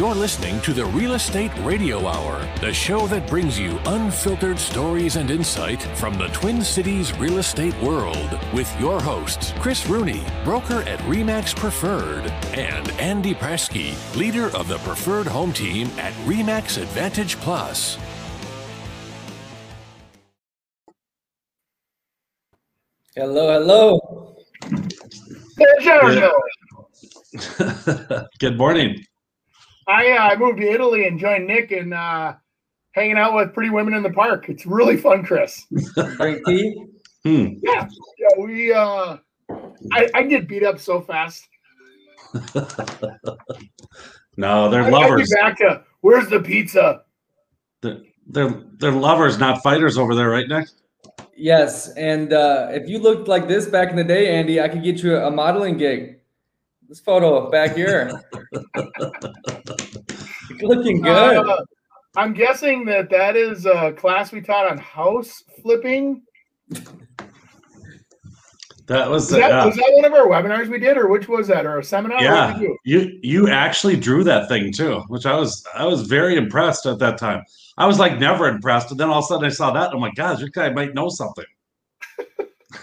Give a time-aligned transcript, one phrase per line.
[0.00, 5.16] You're listening to the Real Estate Radio Hour, the show that brings you unfiltered stories
[5.16, 10.80] and insight from the Twin Cities real estate world with your hosts, Chris Rooney, broker
[10.84, 12.24] at REMAX Preferred,
[12.54, 17.98] and Andy Prasky, leader of the Preferred Home Team at REMAX Advantage Plus.
[23.14, 24.34] Hello, hello.
[28.38, 29.04] Good morning.
[29.90, 32.36] I uh, moved to Italy and joined Nick in uh,
[32.92, 34.48] hanging out with pretty women in the park.
[34.48, 35.66] It's really fun, Chris.
[36.16, 36.84] Drink tea.
[37.24, 37.46] Hmm.
[37.62, 37.86] Yeah,
[38.18, 38.28] yeah.
[38.38, 39.16] We uh,
[39.92, 41.46] I, I get beat up so fast.
[44.36, 45.34] no, they're I- I'd lovers.
[45.34, 47.02] back to where's the pizza?
[47.82, 50.68] They're, they're they're lovers, not fighters over there, right, Nick?
[51.36, 54.82] Yes, and uh, if you looked like this back in the day, Andy, I could
[54.84, 56.19] get you a modeling gig.
[56.90, 58.20] This photo back here,
[60.60, 61.36] looking good.
[61.36, 61.64] Uh,
[62.16, 66.22] I'm guessing that that is a class we taught on house flipping.
[68.86, 69.66] That was, Was that, yeah.
[69.66, 72.20] was that one of our webinars we did, or which was that, or a seminar?
[72.20, 72.58] Yeah.
[72.58, 72.72] did?
[72.84, 76.98] You you actually drew that thing too, which I was I was very impressed at
[76.98, 77.44] that time.
[77.78, 79.92] I was like never impressed, and then all of a sudden I saw that.
[79.92, 81.44] I'm like, God, this guy might know something.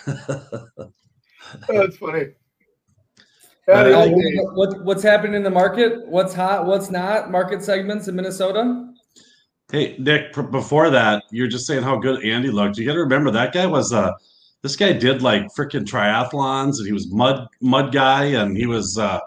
[0.08, 0.94] Oh,
[1.68, 2.28] That's funny.
[3.70, 4.40] Uh, Yeah, the old days.
[4.54, 6.08] what, what's happening in the market?
[6.08, 6.66] What's hot?
[6.66, 7.32] What's not?
[7.32, 8.94] Market segments in Minnesota?
[9.72, 12.78] Hey, Nick, pr- before that, you're just saying how good Andy looked.
[12.78, 14.14] You got to remember that guy was uh
[14.64, 18.98] this guy did like freaking triathlons and he was mud mud guy and he was
[18.98, 19.20] uh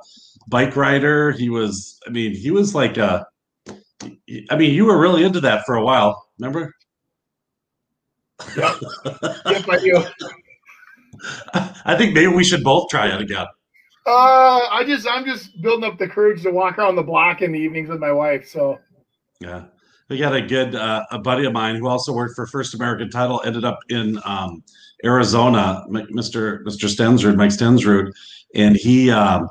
[0.49, 1.33] bike rider.
[1.33, 3.25] He was I mean, he was like uh
[4.51, 6.75] I mean, you were really into that for a while, remember?
[8.57, 8.77] Yep,
[9.45, 10.05] I do.
[11.85, 13.47] I think maybe we should both try it again.
[14.11, 17.53] Uh, I just I'm just building up the courage to walk around the block in
[17.53, 18.49] the evenings with my wife.
[18.49, 18.79] So
[19.39, 19.65] Yeah.
[20.09, 23.11] We got a good uh, a buddy of mine who also worked for First American
[23.11, 24.65] Title, ended up in um,
[25.05, 26.65] Arizona, Mr.
[26.65, 26.89] Mr.
[26.89, 28.11] Stensrud, Mike Stensrud,
[28.57, 29.49] and he um,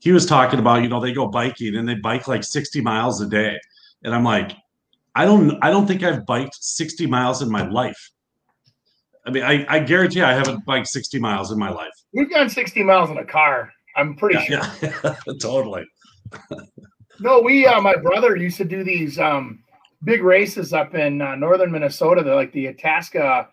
[0.00, 3.22] he was talking about you know they go biking and they bike like 60 miles
[3.22, 3.58] a day,
[4.04, 4.52] and I'm like,
[5.14, 8.10] I don't I don't think I've biked 60 miles in my life.
[9.24, 11.92] I mean, I, I guarantee I haven't biked 60 miles in my life.
[12.12, 13.72] we've gone 60 miles in a car.
[13.96, 14.90] I'm pretty Yeah, sure.
[15.04, 15.84] yeah, totally.
[17.20, 19.62] No, we uh, my brother used to do these um
[20.04, 22.22] big races up in uh, northern Minnesota.
[22.22, 23.48] They're like the Itasca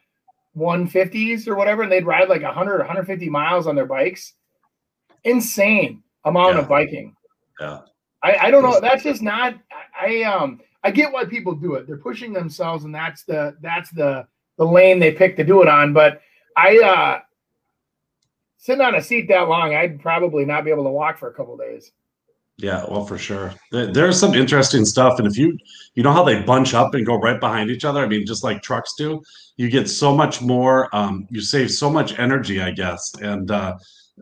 [0.57, 4.33] 150s or whatever, and they'd ride like 100, 150 miles on their bikes.
[5.23, 6.61] Insane amount Yeah.
[6.61, 7.15] of biking.
[7.59, 7.79] Yeah.
[8.23, 8.79] I, I don't know.
[8.79, 9.55] That's just not.
[9.99, 11.87] I, I um I get why people do it.
[11.87, 15.67] They're pushing themselves, and that's the that's the the lane they pick to do it
[15.67, 15.93] on.
[15.93, 16.21] But
[16.57, 17.19] I uh
[18.59, 21.33] sitting on a seat that long, I'd probably not be able to walk for a
[21.33, 21.91] couple days.
[22.57, 23.53] Yeah, well, for sure.
[23.71, 25.57] There's some interesting stuff, and if you
[25.95, 28.43] you know how they bunch up and go right behind each other, I mean, just
[28.43, 29.21] like trucks do,
[29.55, 30.93] you get so much more.
[30.93, 33.13] Um, you save so much energy, I guess.
[33.21, 33.77] And uh,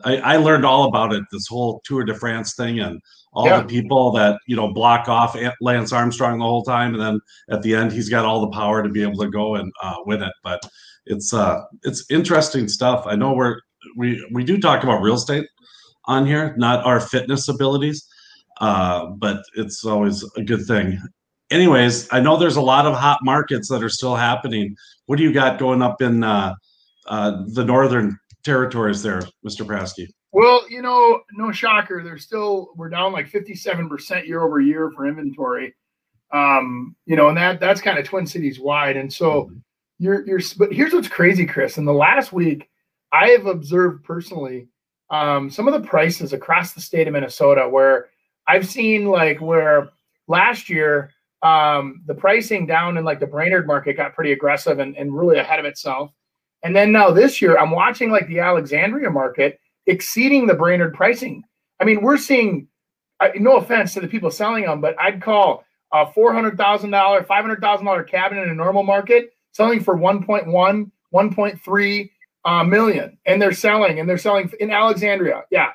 [0.06, 1.24] I, I learned all about it.
[1.32, 3.02] This whole Tour de France thing, and
[3.34, 3.62] all Yeah.
[3.62, 7.20] the people that you know block off Lance Armstrong the whole time, and then
[7.50, 9.96] at the end, he's got all the power to be able to go and uh,
[10.06, 10.34] win it.
[10.44, 10.62] But
[11.08, 13.06] it's uh, it's interesting stuff.
[13.08, 13.62] I know we're
[13.96, 15.48] we we do talk about real estate
[16.06, 18.08] on here, not our fitness abilities
[18.60, 21.00] uh, but it's always a good thing.
[21.50, 24.76] Anyways, I know there's a lot of hot markets that are still happening.
[25.06, 26.56] What do you got going up in uh,
[27.06, 29.66] uh, the northern territories there, Mr.
[29.66, 30.08] Prasky?
[30.34, 32.04] Well, you know, no shocker.
[32.04, 35.74] They're still we're down like 57% year over year for inventory.
[36.34, 38.98] Um, you know, and that that's kind of Twin Cities wide.
[38.98, 39.50] And so
[40.00, 41.78] you're you're but here's what's crazy, Chris.
[41.78, 42.70] In the last week,
[43.12, 44.68] I have observed personally
[45.10, 48.10] um some of the prices across the state of Minnesota where
[48.48, 49.90] I've seen like where
[50.28, 51.12] last year
[51.44, 55.38] um the pricing down in like the Brainerd market got pretty aggressive and, and really
[55.38, 56.12] ahead of itself.
[56.64, 61.44] And then now this year, I'm watching like the Alexandria market exceeding the Brainerd pricing.
[61.80, 62.68] I mean, we're seeing,
[63.20, 65.64] I, no offense to the people selling them, but I'd call
[65.94, 66.58] a $400,000,
[67.26, 72.10] $500,000 cabinet in a normal market selling for 1.1, 1.3
[72.48, 73.18] uh, million.
[73.28, 75.44] And they're selling, and they're selling in Alexandria.
[75.52, 75.72] Yeah,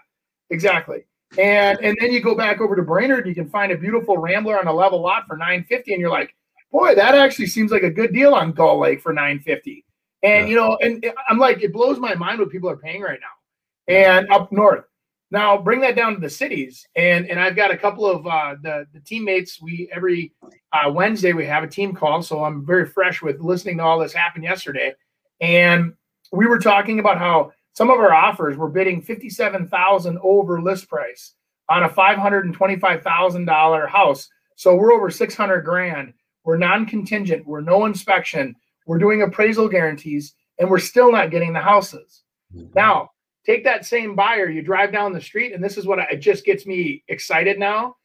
[0.50, 1.04] exactly.
[1.38, 4.58] And and then you go back over to Brainerd, you can find a beautiful Rambler
[4.58, 6.34] on a level lot for 950, and you're like,
[6.70, 9.84] boy, that actually seems like a good deal on Gull Lake for 950.
[10.24, 10.50] And Yeah.
[10.50, 13.94] you know, and I'm like, it blows my mind what people are paying right now.
[13.94, 14.84] And up north.
[15.30, 16.86] Now bring that down to the cities.
[16.96, 19.60] And and I've got a couple of uh the, the teammates.
[19.60, 20.32] We every
[20.72, 22.22] uh Wednesday we have a team call.
[22.22, 24.94] So I'm very fresh with listening to all this happen yesterday.
[25.40, 25.94] And
[26.32, 31.34] we were talking about how some of our offers were bidding 57,000 over list price
[31.68, 34.28] on a $525,000 house.
[34.56, 36.12] So we're over 600 grand.
[36.44, 37.46] We're non-contingent.
[37.46, 38.54] We're no inspection.
[38.86, 42.22] We're doing appraisal guarantees, and we're still not getting the houses.
[42.54, 42.72] Mm-hmm.
[42.74, 43.10] Now,
[43.46, 44.50] take that same buyer.
[44.50, 47.58] You drive down the street, and this is what I, it just gets me excited
[47.58, 47.96] now.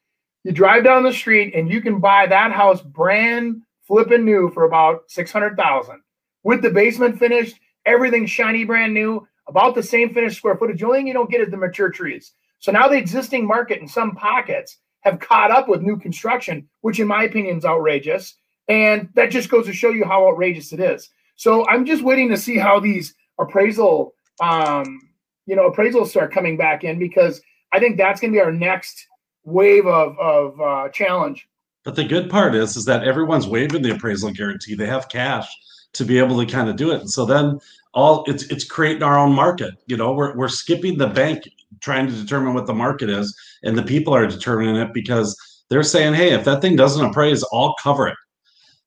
[0.43, 4.65] You drive down the street, and you can buy that house brand flipping new for
[4.65, 6.01] about 600,000
[6.43, 10.79] with the basement finished, everything shiny brand new, about the same finished square footage.
[10.79, 12.33] The only thing you don't get is the mature trees.
[12.59, 16.99] So now the existing market in some pockets have caught up with new construction, which
[16.99, 18.35] in my opinion is outrageous.
[18.67, 21.09] And that just goes to show you how outrageous it is.
[21.35, 24.99] So I'm just waiting to see how these appraisal, um,
[25.45, 27.41] you know, appraisals start coming back in because
[27.71, 29.07] I think that's going to be our next
[29.45, 31.47] wave of of uh, challenge.
[31.85, 34.75] But the good part is, is that everyone's waiving the appraisal guarantee.
[34.75, 35.47] They have cash
[35.93, 36.99] to be able to kind of do it.
[36.99, 37.59] And so then
[37.93, 39.73] all it's it's creating our own market.
[39.87, 41.43] You know, we're we're skipping the bank
[41.81, 45.35] trying to determine what the market is, and the people are determining it because
[45.69, 48.17] they're saying, hey, if that thing doesn't appraise, I'll cover it.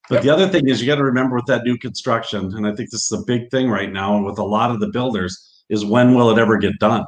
[0.09, 0.23] But yep.
[0.23, 2.91] the other thing is you got to remember with that new construction, and I think
[2.91, 5.85] this is a big thing right now, and with a lot of the builders, is
[5.85, 7.05] when will it ever get done?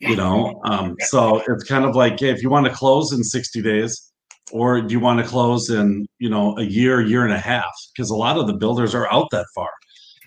[0.00, 3.22] You know, um, so it's kind of like hey, if you want to close in
[3.22, 4.10] 60 days,
[4.52, 7.72] or do you want to close in you know a year, year and a half?
[7.94, 9.70] Because a lot of the builders are out that far.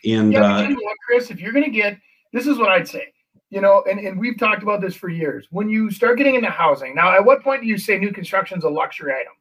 [0.05, 1.97] And yeah, uh, you know what, Chris, if you're going to get
[2.33, 3.11] this is what I'd say
[3.49, 5.47] you know, and, and we've talked about this for years.
[5.51, 8.57] When you start getting into housing, now at what point do you say new construction
[8.57, 9.31] is a luxury item?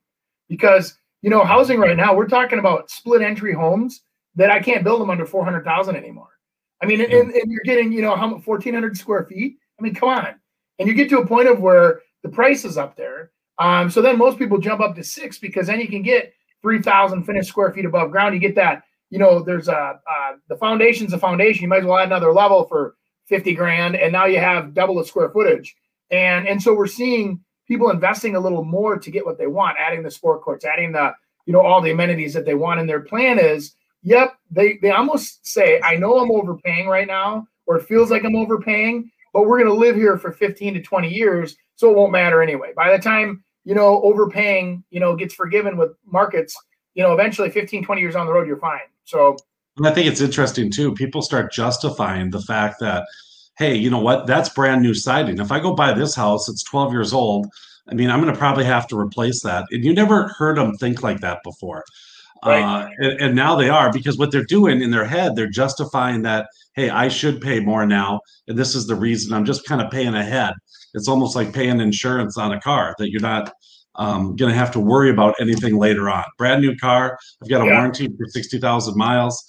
[0.48, 4.02] Because you know, housing right now, we're talking about split entry homes
[4.36, 6.28] that I can't build them under 400,000 anymore.
[6.80, 9.56] I mean, and, and, you're getting, you know, how 1,400 square feet.
[9.80, 10.34] I mean, come on.
[10.78, 13.32] And you get to a point of where the price is up there.
[13.58, 16.32] Um, so then most people jump up to six because then you can get
[16.62, 18.34] 3,000 finished square feet above ground.
[18.34, 21.62] You get that, you know, there's a, uh, the foundation's a foundation.
[21.62, 24.96] You might as well add another level for 50 grand and now you have double
[24.96, 25.76] the square footage.
[26.10, 29.76] And and so we're seeing people investing a little more to get what they want
[29.78, 31.12] adding the sport courts adding the
[31.46, 32.78] you know all the amenities that they want.
[32.80, 37.46] And their plan is yep they they almost say i know i'm overpaying right now
[37.66, 40.80] or it feels like i'm overpaying but we're going to live here for 15 to
[40.80, 42.72] 20 years so it won't matter anyway.
[42.74, 46.56] By the time you know overpaying you know gets forgiven with markets
[46.96, 49.36] you know eventually 15 20 years on the road you're fine so
[49.76, 50.94] and I think it's interesting too.
[50.94, 53.06] People start justifying the fact that,
[53.58, 54.26] hey, you know what?
[54.26, 55.38] That's brand new siding.
[55.38, 57.46] If I go buy this house, it's 12 years old.
[57.88, 59.66] I mean, I'm going to probably have to replace that.
[59.70, 61.84] And you never heard them think like that before.
[62.44, 62.62] Right.
[62.62, 66.22] Uh, and, and, now they are because what they're doing in their head, they're justifying
[66.22, 68.20] that, hey, I should pay more now.
[68.46, 70.52] And this is the reason I'm just kind of paying ahead.
[70.94, 73.52] It's almost like paying insurance on a car that you're not
[73.96, 76.24] um, going to have to worry about anything later on.
[76.38, 77.18] Brand new car.
[77.42, 77.72] I've got a yeah.
[77.72, 79.42] warranty for 60,000 miles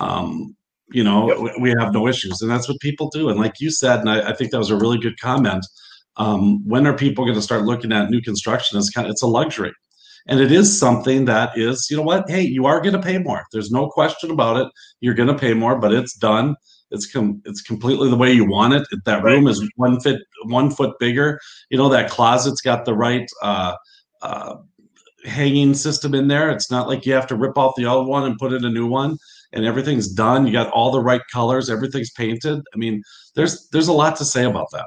[0.00, 0.56] um,
[0.92, 1.54] you know, yep.
[1.60, 2.40] we have no issues.
[2.42, 3.28] And that's what people do.
[3.28, 5.64] And like you said, and I, I think that was a really good comment.
[6.16, 9.22] Um, when are people going to start looking at new construction as kind of, it's
[9.22, 9.72] a luxury.
[10.26, 12.30] And it is something that is, you know what?
[12.30, 13.44] Hey, you are going to pay more.
[13.52, 14.68] There's no question about it.
[15.00, 16.56] You're going to pay more, but it's done.
[16.94, 18.86] It's com- it's completely the way you want it.
[19.04, 19.32] That right.
[19.32, 21.40] room is one foot one foot bigger.
[21.70, 23.74] You know that closet's got the right uh,
[24.22, 24.56] uh,
[25.24, 26.50] hanging system in there.
[26.50, 28.70] It's not like you have to rip off the old one and put in a
[28.70, 29.18] new one
[29.54, 30.46] and everything's done.
[30.46, 32.60] You got all the right colors, everything's painted.
[32.74, 33.02] I mean,
[33.34, 34.86] there's there's a lot to say about that.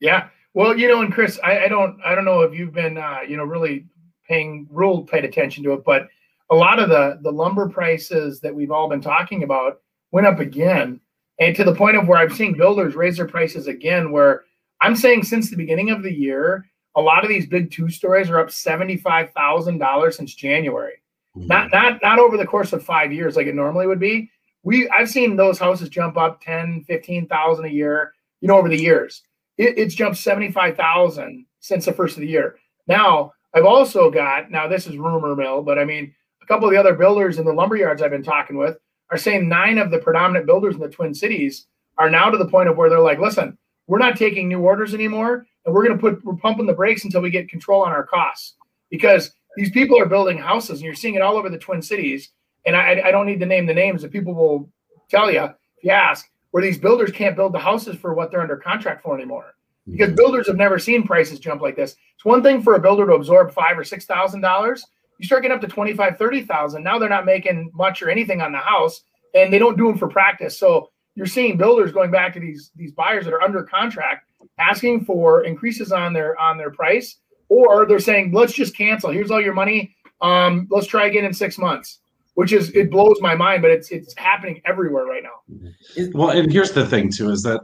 [0.00, 0.28] Yeah.
[0.52, 3.20] Well, you know, and Chris, I, I don't I don't know if you've been uh,
[3.26, 3.86] you know really
[4.28, 6.08] paying real tight attention to it, but
[6.50, 9.80] a lot of the the lumber prices that we've all been talking about
[10.12, 11.00] went up again,
[11.38, 14.12] and to the point of where I'm seeing builders raise their prices again.
[14.12, 14.44] Where
[14.80, 18.30] I'm saying since the beginning of the year, a lot of these big two stories
[18.30, 20.94] are up seventy five thousand dollars since January.
[21.36, 21.48] Mm-hmm.
[21.48, 24.30] Not not not over the course of five years like it normally would be.
[24.62, 28.80] We I've seen those houses jump up 10, 15,000 a year, you know, over the
[28.80, 29.22] years.
[29.58, 32.56] It, it's jumped 75,000 since the first of the year.
[32.86, 36.72] Now, I've also got, now this is rumor mill, but I mean, a couple of
[36.72, 38.76] the other builders in the lumber yards I've been talking with
[39.10, 41.66] are saying nine of the predominant builders in the Twin Cities
[41.98, 43.56] are now to the point of where they're like, listen,
[43.86, 47.04] we're not taking new orders anymore, and we're going to put, we're pumping the brakes
[47.04, 48.54] until we get control on our costs
[48.90, 52.30] because these people are building houses, and you're seeing it all over the Twin Cities.
[52.66, 54.70] And I, I don't need to name the names, the people will
[55.08, 58.40] tell you if you ask, where these builders can't build the houses for what they're
[58.40, 59.54] under contract for anymore.
[59.86, 60.16] Because mm-hmm.
[60.16, 61.96] builders have never seen prices jump like this.
[62.14, 64.86] It's one thing for a builder to absorb five or six thousand dollars.
[65.18, 66.82] You start getting up to 25, 30,000.
[66.82, 69.02] Now they're not making much or anything on the house,
[69.34, 70.58] and they don't do them for practice.
[70.58, 74.26] So you're seeing builders going back to these these buyers that are under contract
[74.58, 77.18] asking for increases on their on their price
[77.48, 81.32] or they're saying let's just cancel here's all your money um, let's try again in
[81.32, 82.00] six months
[82.34, 85.70] which is it blows my mind but it's it's happening everywhere right now
[86.14, 87.60] well and here's the thing too is that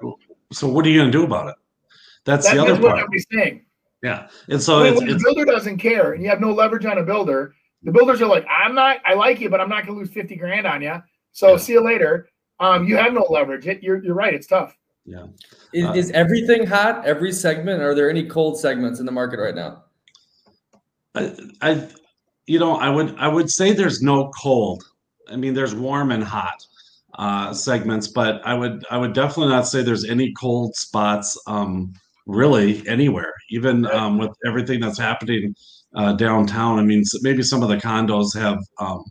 [0.53, 1.55] so what are you going to do about it
[2.25, 3.65] that's that, the other part saying.
[4.03, 6.53] Yeah, and so when, it's, when the it's builder doesn't care and you have no
[6.53, 9.69] leverage on a builder, the builders are like, I'm not, I like you, but I'm
[9.69, 11.03] not going to lose 50 grand on you.
[11.33, 11.57] So Yeah.
[11.59, 12.29] see you later.
[12.61, 13.67] Um, you have no leverage.
[13.67, 14.35] It, you're, you're right.
[14.35, 14.77] It's tough.
[15.05, 15.27] yeah.
[15.73, 17.07] Is, Uh, is everything hot?
[17.07, 17.83] Every segment?
[17.83, 19.85] Are there any cold segments in the market right now?
[21.15, 21.89] I, I,
[22.47, 24.83] you know, I would I would say there's no cold.
[25.31, 26.65] I mean, there's warm and hot
[27.19, 31.93] uh, segments, but I would I would definitely not say there's any cold spots um,
[32.31, 33.33] really anywhere.
[33.51, 35.55] Even um, with everything that's happening
[35.97, 39.03] uh, downtown, I mean, maybe some of the condos have um,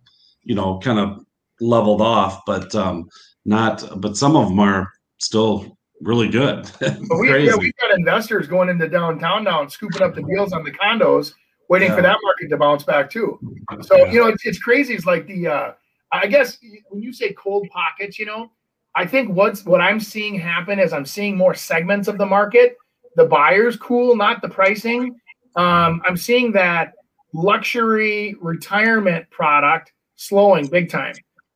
[0.44, 1.24] you know kind of
[1.62, 3.08] leveled off, but um,
[3.46, 3.84] not.
[4.02, 6.70] But some of them are still really good.
[6.80, 10.54] But we, yeah, we've got investors going into downtown now and scooping up the deals
[10.54, 11.34] on the condos,
[11.70, 13.40] waiting for that market to bounce back too.
[13.82, 14.12] So Yeah.
[14.12, 14.94] you know, it's, it's crazy.
[14.94, 15.72] It's like the, uh,
[16.12, 16.58] I guess
[16.90, 18.52] when you say cold pockets, you know,
[18.96, 22.76] I think what's what I'm seeing happen is I'm seeing more segments of the market.
[23.16, 25.20] The buyers cool, not the pricing.
[25.56, 26.94] Um, I'm seeing that
[27.34, 31.16] luxury retirement product slowing big time.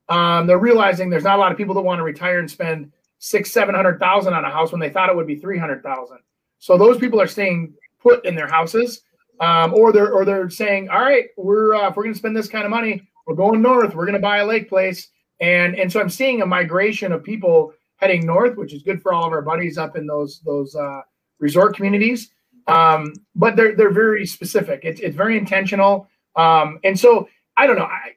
[0.10, 2.92] Um, they're realizing there's not a lot of people that want to retire and spend
[3.20, 5.82] six, seven hundred thousand on a house when they thought it would be three hundred
[5.82, 6.20] thousand.
[6.60, 9.02] So those people are staying put in their houses,
[9.40, 12.36] um, or they're or they're saying, all right, we're uh, if we're going to spend
[12.36, 13.96] this kind of money, we're going north.
[13.96, 17.24] We're going to buy a lake place, and and so I'm seeing a migration of
[17.24, 20.76] people heading north, which is good for all of our buddies up in those those
[20.76, 21.02] uh,
[21.40, 22.30] resort communities.
[22.68, 24.82] Um, but they're they're very specific.
[24.84, 26.08] It's it's very intentional.
[26.36, 27.86] Um, and so I don't know.
[27.86, 28.14] I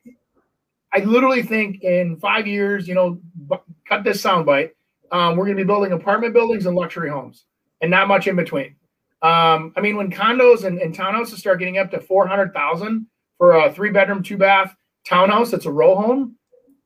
[0.92, 3.56] I literally think in five years, you know, bu-
[3.88, 4.70] cut this soundbite.
[5.12, 7.44] Um, we're going to be building apartment buildings and luxury homes,
[7.80, 8.76] and not much in between.
[9.22, 13.06] Um, I mean, when condos and, and townhouses start getting up to four hundred thousand
[13.38, 16.36] for a three bedroom, two bath townhouse that's a row home,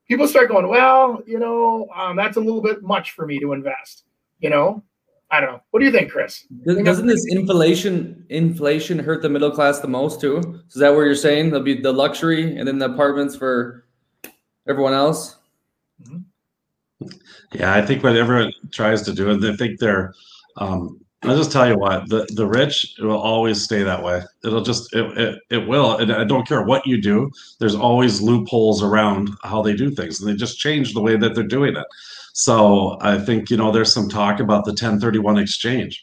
[0.08, 3.52] people start going, well, you know, um, that's a little bit much for me to
[3.52, 4.04] invest.
[4.38, 4.82] You know,
[5.32, 5.60] I don't know.
[5.70, 6.44] What do you think, Chris?
[6.66, 10.38] Does- Doesn't this inflation inflation hurt the middle class the most too?
[10.68, 11.50] Is that what you're saying?
[11.50, 13.84] There'll be the luxury and then the apartments for
[14.68, 15.36] everyone else.
[17.52, 20.14] Yeah, I think what everyone tries to do, and they think they're.
[20.56, 24.22] Um, I'll just tell you what the the rich will always stay that way.
[24.44, 27.30] It'll just it, it it will, and I don't care what you do.
[27.58, 31.34] There's always loopholes around how they do things, and they just change the way that
[31.34, 31.86] they're doing it.
[32.32, 36.02] So I think you know there's some talk about the 1031 exchange,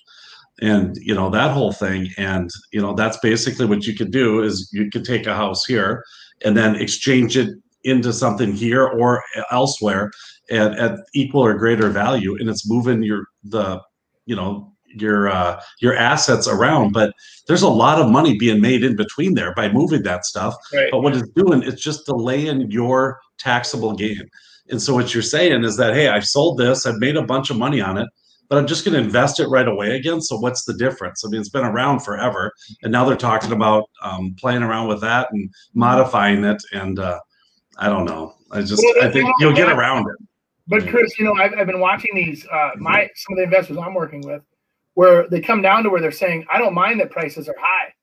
[0.61, 4.41] and you know that whole thing, and you know that's basically what you could do
[4.41, 6.03] is you could take a house here
[6.43, 7.49] and then exchange it
[7.83, 10.11] into something here or elsewhere
[10.51, 12.35] at, at equal or greater value.
[12.37, 13.81] And it's moving your the
[14.25, 16.91] you know your uh your assets around.
[16.91, 17.13] But
[17.47, 20.55] there's a lot of money being made in between there by moving that stuff.
[20.73, 20.89] Right.
[20.91, 24.29] but what it's doing it's just delaying your taxable gain
[24.69, 27.49] and so what you're saying is that hey i've sold this i've made a bunch
[27.49, 28.07] of money on it
[28.49, 30.21] but i'm just going to invest it right away again.
[30.21, 31.25] So what's the difference?
[31.25, 35.01] I mean it's been around forever and now they're talking about um, playing around with
[35.01, 37.19] that and modifying it and uh
[37.77, 38.33] i don't know.
[38.51, 40.27] I just Well, i think you'll get around it.
[40.67, 42.45] But Chris, you know, I've, I've been watching these.
[42.45, 44.41] Uh, my some of the investors I'm working with,
[44.95, 47.93] where they come down to where they're saying, "I don't mind that prices are high."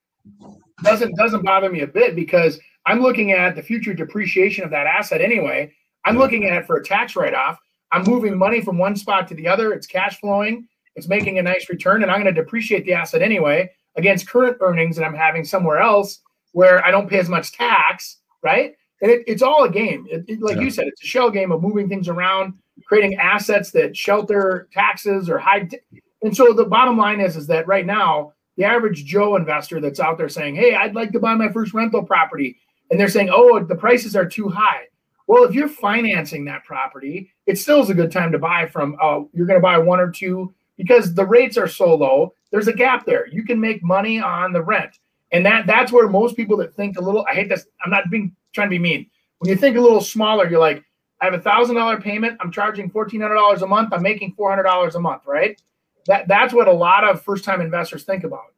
[0.83, 4.87] Doesn't doesn't bother me a bit because I'm looking at the future depreciation of that
[4.87, 5.73] asset anyway.
[6.05, 6.21] I'm Yeah.
[6.21, 7.59] looking at it for a tax write off.
[7.93, 9.73] I'm moving money from one spot to the other.
[9.73, 10.67] It's cash flowing.
[10.97, 14.57] It's making a nice return, and I'm going to depreciate the asset anyway against current
[14.61, 16.21] earnings that I'm having somewhere else
[16.53, 18.75] where I don't pay as much tax, right?
[19.03, 20.07] And it, it's all a game.
[20.11, 20.63] It, it- like Yeah.
[20.63, 22.55] you said, it's a shell game of moving things around,
[22.87, 25.75] creating assets that shelter taxes or hide.
[26.23, 29.99] And so the bottom line is, is that right now, the average Joe investor that's
[29.99, 32.57] out there saying, "Hey, I'd like to buy my first rental property,"
[32.95, 34.85] and they're saying, "Oh, the prices are too high."
[35.27, 38.97] Well, if you're financing that property, it still is a good time to buy from.
[39.03, 42.35] Uh, you're going to buy one or two because the rates are so low.
[42.53, 43.27] There's a gap there.
[43.27, 45.01] You can make money on the rent,
[45.33, 47.27] and that that's where most people that think a little.
[47.29, 47.67] I hate this.
[47.85, 49.11] I'm not being trying to be mean.
[49.39, 50.85] When you think a little smaller, you're like,
[51.21, 52.39] I have a thousand dollar payment.
[52.41, 53.93] I'm charging fourteen hundred dollars a month.
[53.93, 55.61] I'm making four hundred dollars a month, right?
[56.07, 58.55] That that's what a lot of first time investors think about.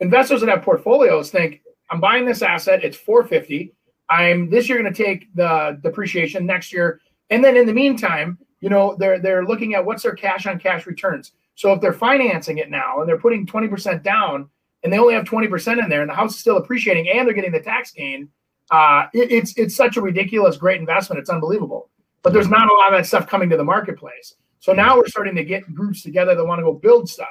[0.00, 2.84] Investors that have portfolios think, I'm buying this asset.
[2.84, 3.72] It's 450.
[4.08, 7.00] I'm this year going to take the depreciation next year,
[7.30, 10.58] and then in the meantime, you know, they're they're looking at what's their cash on
[10.58, 11.32] cash returns.
[11.54, 14.48] So if they're financing it now and they're putting 20% down,
[14.82, 17.34] and they only have 20% in there, and the house is still appreciating, and they're
[17.34, 18.28] getting the tax gain,
[18.70, 21.18] uh, it, it's it's such a ridiculous great investment.
[21.18, 21.90] It's unbelievable.
[22.22, 24.34] But there's not a lot of that stuff coming to the marketplace.
[24.58, 27.28] So now we're starting to get groups together that want to go build stuff,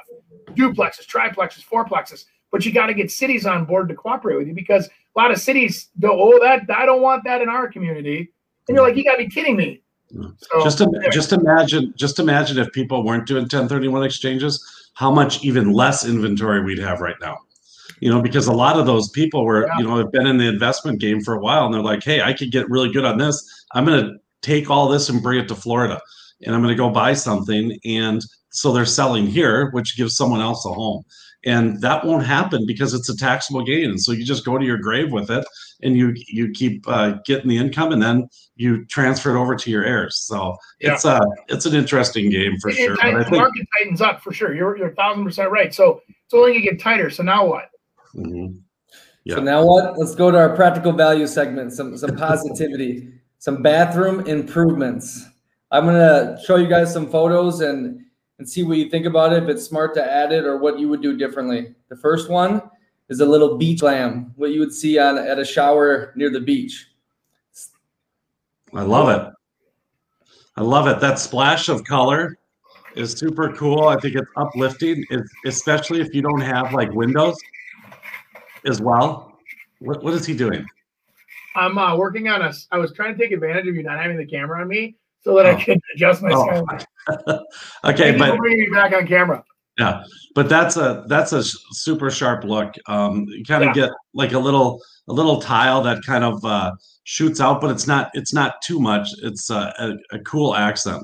[0.52, 2.24] duplexes, triplexes, fourplexes.
[2.52, 5.30] But you got to get cities on board to cooperate with you because a lot
[5.30, 8.32] of cities go, "Oh, that I don't want that in our community,"
[8.68, 12.18] and you're like, "You got to be kidding me." So, just im- just imagine just
[12.20, 17.16] imagine if people weren't doing 1031 exchanges how much even less inventory we'd have right
[17.20, 17.38] now
[18.00, 19.78] you know, because a lot of those people were, Yeah.
[19.78, 22.20] you know, have been in the investment game for a while and they're like, hey,
[22.22, 23.64] I could get really good on this.
[23.72, 26.00] I'm going to take all this and bring it to Florida
[26.44, 27.78] and I'm going to go buy something.
[27.84, 31.04] And so they're selling here, which gives someone else a home.
[31.46, 33.90] And that won't happen because it's a taxable gain.
[33.90, 35.46] And so you just go to your grave with it
[35.82, 39.70] and you you keep uh, getting the income and then you transfer it over to
[39.70, 40.18] your heirs.
[40.18, 40.94] So Yeah.
[40.94, 42.94] it's uh it's an interesting game for It- sure.
[42.94, 44.54] it But I the think market tightens up for sure.
[44.54, 45.72] You're you're a thousand percent right.
[45.72, 47.10] So it's only gonna get tighter.
[47.10, 47.70] So now what?
[48.16, 48.58] Mhm.
[49.28, 49.98] So now what?
[49.98, 51.72] Let's go to our practical value segment.
[51.72, 55.26] Some some positivity, some bathroom improvements.
[55.70, 58.00] I'm gonna show you guys some photos and
[58.38, 59.42] and see what you think about it.
[59.42, 61.74] If it's smart to add it or what you would do differently.
[61.88, 62.62] The first one
[63.08, 66.40] is a little beach lamp, what you would see on at a shower near the
[66.40, 66.88] beach.
[68.74, 69.32] I love it.
[70.56, 71.00] I love it.
[71.00, 72.36] That splash of color
[72.94, 73.88] is super cool.
[73.88, 77.36] I think it's uplifting, it's, especially if you don't have like windows
[78.64, 79.38] as well.
[79.78, 80.66] What, what is he doing?
[81.54, 82.52] I'm uh, working on a.
[82.70, 85.34] I was trying to take advantage of you not having the camera on me so
[85.34, 85.50] that Oh.
[85.50, 87.40] I can adjust my Oh.
[87.90, 89.42] okay, but bringing me back on camera.
[89.76, 90.04] yeah,
[90.36, 92.74] but that's a that's a super sharp look.
[92.86, 93.86] Um, you kind of Yeah.
[93.86, 96.72] get like a little a little tile that kind of uh,
[97.04, 99.08] shoots out, but it's not it's not too much.
[99.24, 101.02] It's uh, a, a cool accent.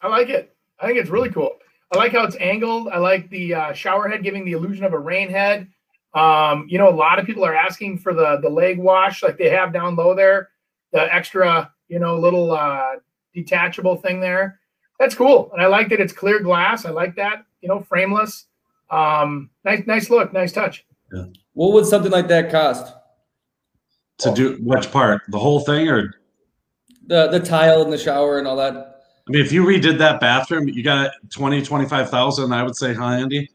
[0.00, 0.56] I like it.
[0.80, 1.50] I think it's really cool.
[1.92, 2.88] I like how it's angled.
[2.88, 5.68] I like the uh, shower head giving the illusion of a rain head.
[6.14, 9.36] Um, you know, a lot of people are asking for the the leg wash like
[9.36, 10.48] they have down low there,
[10.92, 12.96] the extra, you know, little uh,
[13.34, 14.60] detachable thing there.
[14.98, 16.84] That's cool, and I like that it's clear glass.
[16.84, 17.44] I like that.
[17.60, 18.46] You know, frameless.
[18.90, 20.84] Um, nice, nice look, nice touch.
[21.52, 22.94] What would something like that cost?
[24.18, 25.22] To do which part?
[25.28, 26.14] The whole thing, or
[27.06, 28.74] The the tile in the shower and all that.
[28.74, 33.08] I mean, if you redid that bathroom, you got 20, 25,000, I would say, huh,
[33.08, 33.46] Andy?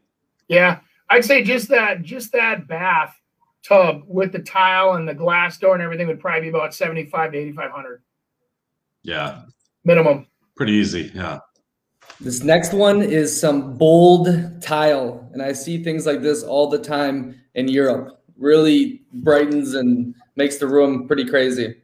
[0.48, 3.16] Yeah, I'd say just that just that bath
[3.64, 7.06] tub with the tile and the glass door and everything would probably be about seventy
[7.06, 8.02] five to eighty five hundred
[9.04, 9.44] Yeah,
[9.84, 10.28] minimum.
[10.56, 11.12] pretty easy.
[11.14, 11.40] Yeah.
[12.22, 14.28] This next one is some bold
[14.62, 18.22] tile, and I see things like this all the time in Europe.
[18.38, 21.76] Really brightens and makes the room pretty crazy.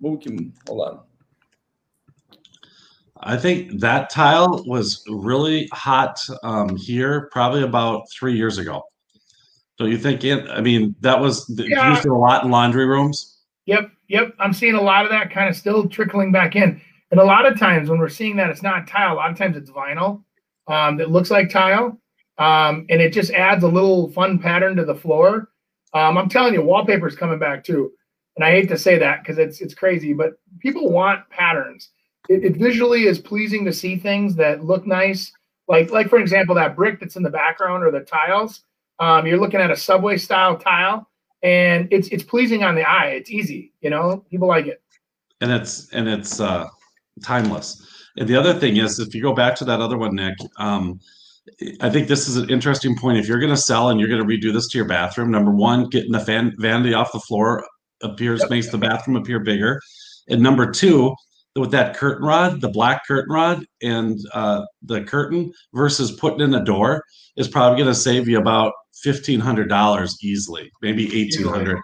[0.00, 1.00] We can hold on.
[3.20, 8.82] I think that tile was really hot um, here probably about three years ago.
[9.78, 10.22] Don't you think?
[10.24, 11.90] It, I mean, that was Yeah.
[11.90, 13.33] used a lot in laundry rooms.
[13.66, 14.34] Yep, yep.
[14.38, 16.80] I'm seeing a lot of that kind of still trickling back in.
[17.10, 19.14] And a lot of times when we're seeing that, it's not tile.
[19.14, 20.24] A lot of times it's vinyl
[20.68, 21.98] um, that looks like tile.
[22.38, 25.50] Um, and it just adds a little fun pattern to the floor.
[25.92, 27.92] Um, I'm telling you, wallpaper is coming back too.
[28.36, 31.90] And I hate to say that because it's it's crazy, but people want patterns.
[32.28, 35.30] It, it visually is pleasing to see things that look nice.
[35.68, 38.64] Like like for example, that brick that's in the background or the tiles.
[38.98, 41.08] Um, you're looking at a subway style tile
[41.44, 43.10] and it's it's pleasing on the eye.
[43.10, 44.24] It's easy, you know.
[44.30, 44.82] People like it.
[45.40, 46.66] and it's and it's uh,
[47.22, 47.80] timeless.
[48.16, 51.00] And the other thing is, if you go back to that other one, Nick, um,
[51.80, 53.18] I think this is an interesting point.
[53.18, 55.50] If you're going to sell and you're going to redo this to your bathroom, number
[55.50, 57.66] one, getting the fan, vanity off the floor
[58.02, 58.50] appears Yep.
[58.50, 59.80] makes the bathroom appear bigger,
[60.28, 61.14] and number two,
[61.56, 66.54] with that curtain rod, the black curtain rod, and uh, the curtain versus putting in
[66.54, 67.04] a door
[67.36, 71.78] is probably going to save you about fifteen hundred dollars easily, maybe eighteen hundred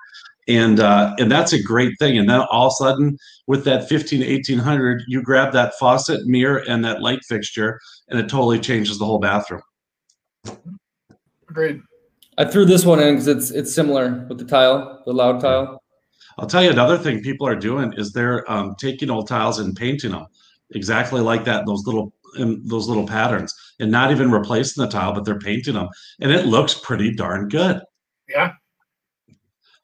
[0.50, 2.18] and uh, and that's a great thing.
[2.18, 6.62] And then all of a sudden, with that 15 1800, you grab that faucet, mirror,
[6.68, 9.62] and that light fixture, and it totally changes the whole bathroom.
[11.48, 11.80] Agreed.
[12.36, 15.82] I threw this one in because it's it's similar with the tile, the loud tile.
[16.38, 19.76] I'll tell you another thing people are doing is they're um, taking old tiles and
[19.76, 20.26] painting them
[20.72, 25.12] exactly like that, those little in those little patterns, and not even replacing the tile,
[25.12, 25.88] but they're painting them,
[26.20, 27.80] and it looks pretty darn good.
[28.28, 28.52] Yeah.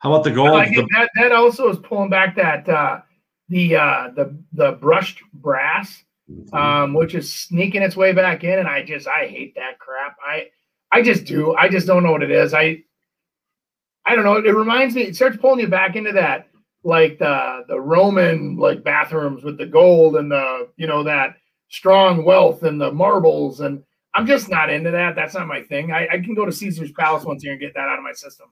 [0.01, 0.51] How about the gold?
[0.53, 3.01] like the- That that also is pulling back that uh,
[3.49, 6.03] the uh, the the brushed brass,
[6.53, 10.17] um, which is sneaking its way back in, and I just I hate that crap.
[10.27, 10.49] I
[10.93, 11.55] I just do.
[11.55, 12.55] I just don't know what it is.
[12.55, 12.83] I
[14.05, 14.37] I don't know.
[14.37, 15.03] It reminds me.
[15.03, 16.49] It starts pulling you back into that
[16.85, 21.37] like the the Roman like bathrooms with the gold and the you know that
[21.69, 23.83] strong wealth and the marbles and
[24.17, 25.15] I'm just not into that.
[25.15, 25.93] That's not my thing.
[25.93, 28.03] I, I can go to Caesar's Palace once a year and get that out of
[28.03, 28.47] my system.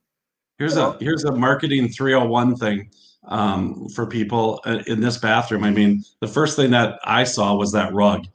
[0.58, 2.90] Here's a here's a marketing 301 thing
[3.28, 5.64] um, for people uh, in this bathroom.
[5.64, 8.26] I mean, the first thing that I saw was that rug.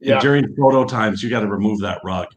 [0.00, 0.14] Yeah.
[0.14, 2.28] And during photo times, you got to remove that rug,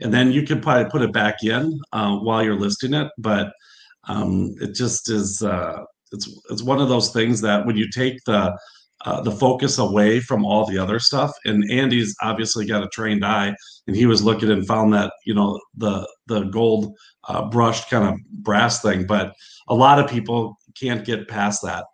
[0.00, 3.08] and then you can probably put it back in uh, while you're listing it.
[3.16, 3.52] But
[4.04, 8.24] um, it just is uh, it's it's one of those things that when you take
[8.24, 8.58] the
[9.04, 11.32] uh, the focus away from all the other stuff.
[11.44, 13.54] And Andy's obviously got a trained eye,
[13.86, 16.94] and he was looking and found that you know the the gold
[17.28, 19.06] uh, brushed kind of brass thing.
[19.06, 19.32] But
[19.68, 21.84] a lot of people can't get past that.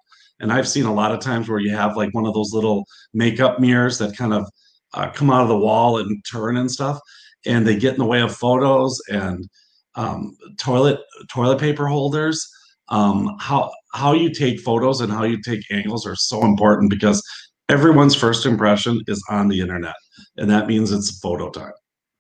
[0.41, 2.85] And I've seen a lot of times where you have like one of those little
[3.15, 4.47] makeup mirrors that kind of
[4.95, 6.99] uh, come out of the wall and turn and stuff,
[7.47, 9.49] and they get in the way of photos and
[9.95, 12.47] um, toilet toilet paper holders.
[12.89, 17.23] Um, how how you take photos and how you take angles are so important because
[17.69, 19.97] everyone's first impression is on the internet,
[20.37, 21.73] and that means it's photo time.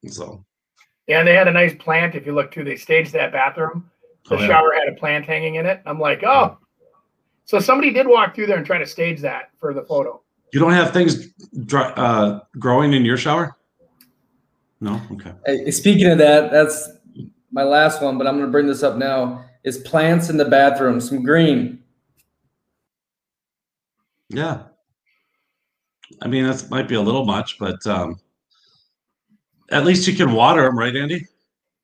[0.08, 0.44] So,
[1.06, 2.14] yeah, and they had a nice plant.
[2.14, 3.90] If you look too, they staged that bathroom.
[4.28, 4.46] The oh, yeah.
[4.48, 5.80] shower had a plant hanging in it.
[5.86, 6.58] I'm like, oh,
[7.44, 10.20] so somebody did walk through there and try to stage that for the photo.
[10.52, 11.28] You don't have things
[11.64, 13.56] dry, uh, growing in your shower?
[14.80, 15.00] No.
[15.12, 15.32] Okay.
[15.46, 16.88] Hey, speaking of that, that's
[17.52, 19.45] my last one, but I'm going to bring this up now.
[19.66, 21.82] Is plants in the bathroom, some green.
[24.30, 24.62] Yeah.
[26.22, 28.18] I mean, that might be a little much, but um,
[29.70, 31.26] at least you can water them, right, Andy?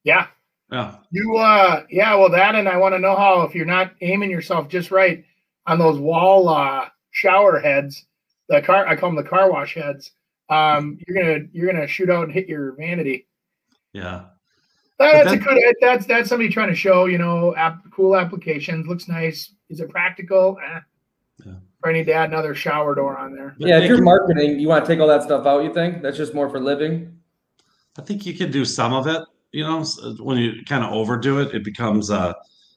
[0.04, 0.28] Yeah.
[0.70, 0.94] Yeah.
[1.10, 4.30] You, uh, yeah, well, that, and I want to know how, if you're not aiming
[4.30, 5.24] yourself just right
[5.66, 8.06] on those wall uh, shower heads,
[8.48, 10.12] the car, I call them the car wash heads.
[10.48, 13.26] Um, you're gonna you're gonna shoot out and hit your vanity.
[13.92, 14.24] Yeah.
[14.98, 15.74] That's a good.
[15.80, 18.86] That's that's somebody trying to show you know app, cool applications.
[18.86, 19.52] Looks nice.
[19.68, 20.58] Is it practical?
[20.64, 20.80] Eh.
[21.44, 21.52] Yeah.
[21.84, 23.56] I need to add another shower door on there.
[23.58, 25.64] Yeah, if you're marketing, you want to take all that stuff out.
[25.64, 27.18] You think that's just more for living?
[27.98, 29.22] I think you can do some of it.
[29.52, 29.84] You know,
[30.20, 32.34] when you kind of overdo it, it becomes a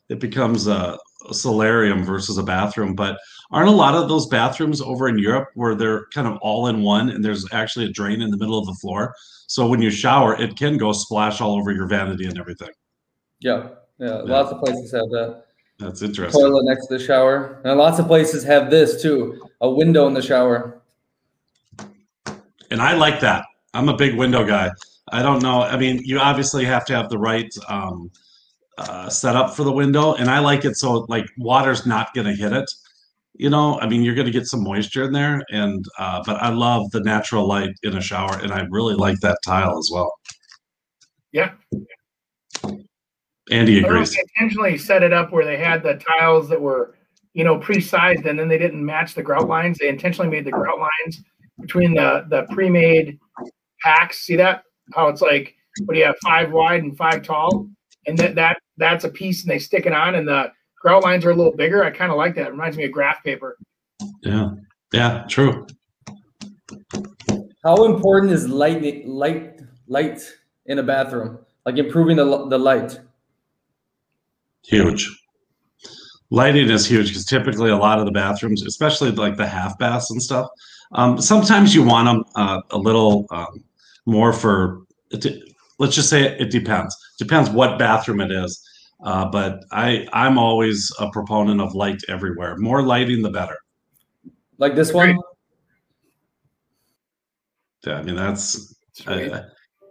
[0.10, 0.98] it becomes a,
[1.30, 2.96] a solarium versus a bathroom.
[2.96, 3.18] But
[3.52, 6.82] aren't a lot of those bathrooms over in Europe where they're kind of all in
[6.82, 9.16] one and there's actually a drain in the middle of the floor?
[9.48, 12.70] So when you shower, it can go splash all over your vanity and everything.
[13.40, 14.08] Yeah, yeah.
[14.08, 14.22] yeah.
[14.22, 15.44] Lots of places have that.
[15.78, 16.42] That's interesting.
[16.42, 20.14] Toilet next to the shower, and lots of places have this too: a window in
[20.14, 20.82] the shower.
[22.72, 23.46] And I like that.
[23.74, 24.72] I'm a big window guy.
[25.12, 25.62] I don't know.
[25.62, 28.10] I mean, you obviously have to have the right um,
[28.78, 32.34] uh, setup for the window, and I like it so like water's not going to
[32.34, 32.72] hit it
[33.38, 36.42] you know i mean you're going to get some moisture in there and uh, but
[36.42, 39.90] i love the natural light in a shower and i really like that tile as
[39.92, 40.12] well.
[41.36, 41.52] Yeah.
[43.52, 44.14] Andy agrees.
[44.14, 46.96] they intentionally set it up where they had the tiles that were
[47.34, 49.78] you know pre-sized and then they didn't match the grout lines.
[49.78, 51.22] They intentionally made the grout lines
[51.60, 53.20] between the the pre-made
[53.82, 54.20] packs.
[54.20, 54.64] See that?
[54.94, 57.68] How it's like what do you have five wide and five tall?
[58.08, 60.54] And that that that's a piece and they stick it on and the
[60.86, 61.84] grout lines are a little bigger.
[61.84, 62.46] I kind of like that.
[62.46, 63.58] It reminds me of graph paper.
[64.22, 64.52] Yeah.
[64.94, 65.26] Yeah.
[65.28, 65.66] True.
[67.64, 70.22] How important is light, light, light
[70.68, 71.40] in a bathroom?
[71.66, 73.00] Like improving the the light.
[74.64, 75.10] Huge.
[76.30, 80.12] Lighting is huge because typically a lot of the bathrooms, especially like the half baths
[80.12, 80.48] and stuff,
[80.92, 83.64] um, sometimes you want them uh, a little um,
[84.06, 84.84] more for.
[85.80, 86.96] Let's just say it, it depends.
[87.18, 88.65] Depends what bathroom it is
[89.06, 92.58] uh, but I I'm always a proponent of light everywhere.
[92.58, 93.58] More lighting, the better.
[94.58, 95.18] Like this one.
[97.86, 98.76] Yeah, I mean that's.
[99.06, 99.44] Uh,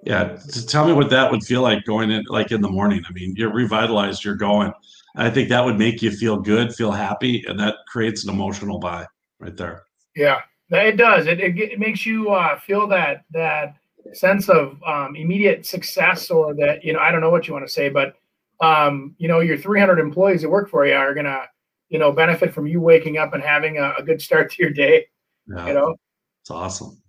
[0.03, 0.37] yeah,
[0.69, 3.03] tell me what that would feel like going in like in the morning.
[3.09, 4.73] I mean, you're revitalized, you're going.
[5.17, 8.79] I think that would make you feel good, feel happy, and that creates an emotional
[8.79, 9.07] buy
[9.39, 9.85] right there.
[10.17, 11.27] Yeah, it does.
[11.27, 13.77] It, it, it makes you uh, feel that that
[14.13, 17.67] sense of um, immediate success, or that you know, I don't know what you want
[17.67, 18.17] to say, but
[18.61, 21.43] um, you know, your 300 employees that work for you are going to,
[21.89, 24.73] you know, benefit from you waking up and having a, a good start to your
[24.73, 25.07] day.
[25.49, 25.97] Yeah, you know,
[26.41, 27.03] it's awesome.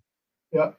[0.52, 0.72] Yeah.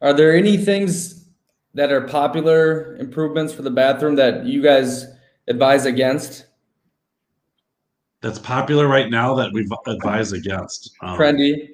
[0.00, 1.28] Are there any things
[1.74, 5.06] that are popular improvements for the bathroom that you guys
[5.48, 6.46] advise against?
[8.20, 10.92] That's popular right now that we've advised against.
[11.02, 11.68] Um, Trendy.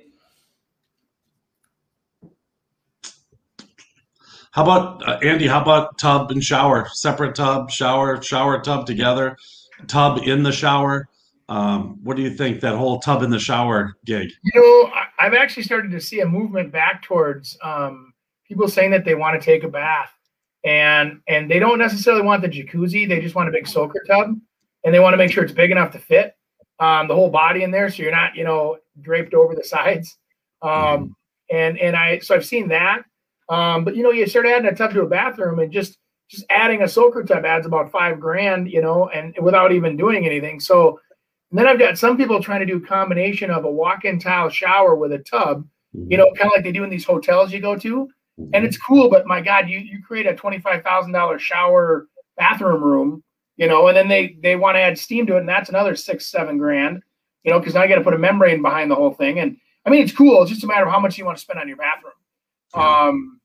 [4.59, 5.47] How about uh, Andy?
[5.47, 9.37] How about tub and shower, separate tub, shower, shower, tub together,
[9.87, 11.09] tub in the shower?
[11.49, 14.33] Um, what do you think that whole tub in the shower gig?
[14.42, 18.12] You know, I've actually started to see a movement back towards um,
[18.49, 20.11] people saying that they want to take a bath,
[20.64, 24.35] and and they don't necessarily want the jacuzzi; they just want a big soaker tub,
[24.85, 26.35] and they want to make sure it's big enough to fit
[26.81, 30.18] um, the whole body in there, so you're not, you know, draped over the sides.
[30.62, 31.07] Um, mm-hmm.
[31.53, 33.05] And and I so I've seen that.
[33.49, 35.99] Um, but you know, you start adding a tub to a bathroom and just
[36.31, 40.27] just adding a soaker tub adds about five grand, you know, and without even doing
[40.27, 40.61] anything.
[40.61, 41.01] So
[41.51, 44.95] then I've got some people trying to do a combination of a walk-in tile shower
[44.95, 47.77] with a tub, you know, kind of like they do in these hotels you go
[47.79, 48.09] to.
[48.53, 52.07] And it's cool, but my God, you you create a twenty-five thousand dollar shower
[52.37, 53.25] bathroom room,
[53.57, 55.97] you know, and then they they want to add steam to it, and that's another
[55.97, 57.03] six, seven grand.
[57.45, 59.39] you know, because now I got to put a membrane behind the whole thing.
[59.39, 59.57] And
[59.87, 60.43] I mean, it's cool.
[60.43, 62.13] It's just a matter of how much you want to spend on your bathroom.
[62.74, 63.40] Um,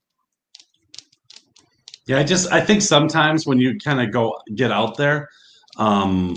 [2.06, 5.30] yeah, I just I think sometimes when you kind of go get out there,
[5.78, 6.36] um,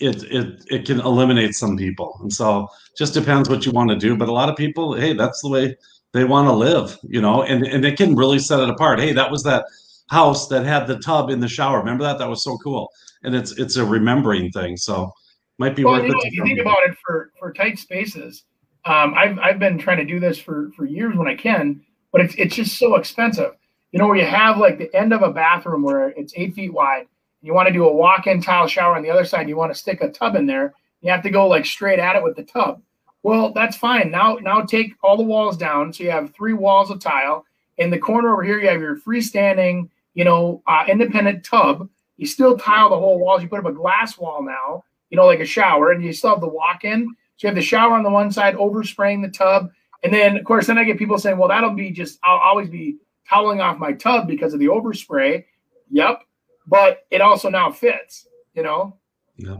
[0.00, 3.96] it it it can eliminate some people, and so just depends what you want to
[3.96, 4.16] do.
[4.16, 5.76] But a lot of people, hey, that's the way
[6.12, 8.98] they want to live, you know, and and it can really set it apart.
[8.98, 9.66] Hey, that was that
[10.08, 11.78] house that had the tub in the shower.
[11.78, 12.18] Remember that?
[12.18, 12.90] That was so cool,
[13.22, 14.78] and it's it's a remembering thing.
[14.78, 15.12] So
[15.58, 16.28] might be well, worth you know, it.
[16.28, 18.44] if you think about it for for tight spaces,
[18.86, 22.20] um, I've I've been trying to do this for for years when I can, but
[22.20, 23.52] it's it's just so expensive.
[23.90, 26.72] You know, where you have like the end of a bathroom where it's eight feet
[26.72, 27.06] wide,
[27.42, 29.78] you want to do a walk-in tile shower on the other side, you want to
[29.78, 32.42] stick a tub in there, you have to go like straight at it with the
[32.44, 32.80] tub.
[33.22, 34.10] Well, that's fine.
[34.10, 37.44] Now now take all the walls down, so you have three walls of tile.
[37.78, 41.88] In the corner over here, you have your freestanding, you know, uh, independent tub.
[42.18, 43.42] You still tile the whole walls.
[43.42, 46.30] You put up a glass wall now, you know, like a shower, and you still
[46.30, 47.14] have the walk-in.
[47.36, 49.70] So you have the shower on the one side, overspraying the tub,
[50.02, 52.68] and then of course, then I get people saying, "Well, that'll be just I'll always
[52.68, 55.44] be toweling off my tub because of the overspray."
[55.90, 56.22] Yep,
[56.66, 58.28] but it also now fits.
[58.54, 58.96] You know.
[59.36, 59.58] Yeah.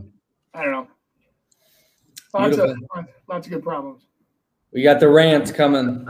[0.54, 0.88] I don't know.
[2.32, 2.76] Lots of
[3.28, 4.02] lots of good problems.
[4.72, 6.08] We got the rant coming.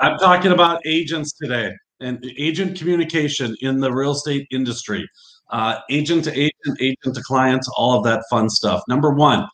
[0.00, 5.08] I'm talking about agents today and agent communication in the real estate industry.
[5.50, 8.82] Uh, agent to agent, agent to client, all of that fun stuff.
[8.86, 9.48] Number one,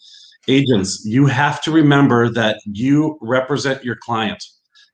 [0.46, 4.42] agents, you have to remember that you represent your client.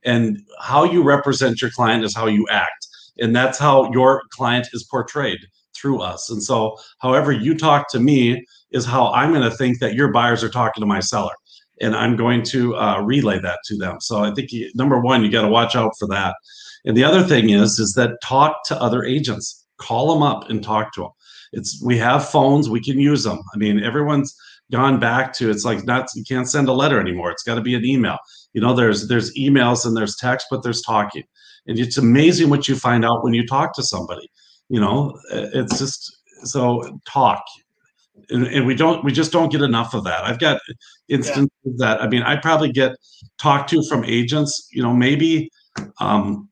[0.05, 2.87] And how you represent your client is how you act.
[3.19, 5.41] And that's how your client is portrayed
[5.75, 6.31] through us.
[6.31, 10.13] And so, however you talk to me is how I'm going to think that your
[10.13, 11.35] buyers are talking to my seller
[11.81, 14.01] and I'm going to uh, relay that to them.
[14.01, 16.35] So I think you, number one, you got to watch out for that.
[16.85, 20.63] And the other thing is, is that talk to other agents, call them up and
[20.63, 21.11] talk to them.
[21.53, 23.41] It's we have phones, we can use them.
[23.55, 24.37] I mean, everyone's
[24.71, 27.31] gone back to it's like not you can't send a letter anymore.
[27.31, 28.19] It's got to be an email.
[28.53, 31.25] You know, there's there's emails and there's text, but there's talking,
[31.67, 34.31] and it's amazing what you find out when you talk to somebody.
[34.69, 37.43] You know, it's just so talk
[38.31, 40.61] and, and we don't we just don't get enough of that i've got
[41.09, 42.93] instances that i mean i probably get
[43.39, 45.51] talked to from agents you know maybe
[46.01, 46.49] um,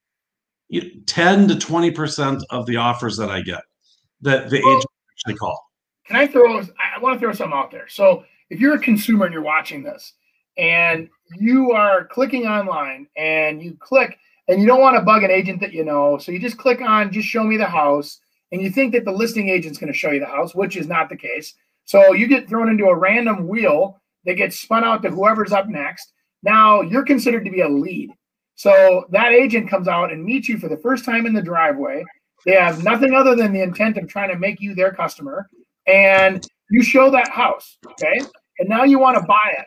[1.07, 3.61] 10 to 20 percent of the offers that i get
[4.21, 5.69] that the agent actually call
[6.07, 6.61] Can I throw?
[6.61, 7.87] I want to throw something out there.
[7.89, 10.15] So if you're a consumer and you're watching this,
[10.57, 15.31] and you are clicking online and you click and you don't want to bug an
[15.31, 18.21] agent that you know, so you just click on just show me the house,
[18.53, 20.87] and you think that the listing agent's going to show you the house, which is
[20.87, 21.55] not the case.
[21.85, 25.69] So you get thrown into a random wheel that gets spun out to whoever's up
[25.69, 26.13] next.
[26.43, 28.11] Now you're considered to be a lead.
[28.55, 32.05] So that agent comes out and meets you for the first time in the driveway.
[32.45, 35.49] They have nothing other than the intent of trying to make you their customer.
[35.87, 38.21] And you show that house, okay?
[38.59, 39.67] And now you want to buy it.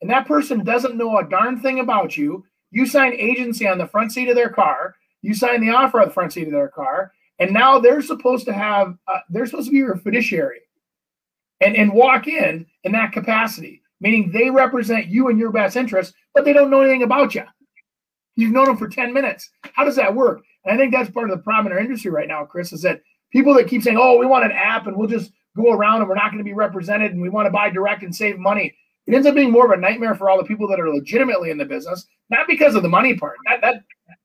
[0.00, 2.44] And that person doesn't know a darn thing about you.
[2.70, 4.94] You sign agency on the front seat of their car.
[5.22, 7.12] You sign the offer on the front seat of their car.
[7.40, 10.60] And now they're supposed to have, uh, they're supposed to be your fiduciary
[11.60, 16.14] and, and walk in in that capacity, meaning they represent you and your best interest,
[16.34, 17.44] but they don't know anything about you.
[18.36, 19.50] You've known them for 10 minutes.
[19.72, 20.42] How does that work?
[20.64, 22.82] And I think that's part of the problem in our industry right now, Chris, is
[22.82, 23.00] that
[23.32, 26.08] people that keep saying, oh, we want an app and we'll just go around and
[26.08, 28.74] we're not going to be represented and we want to buy direct and save money.
[29.06, 31.50] It ends up being more of a nightmare for all the people that are legitimately
[31.50, 33.36] in the business, not because of the money part.
[33.46, 33.82] That that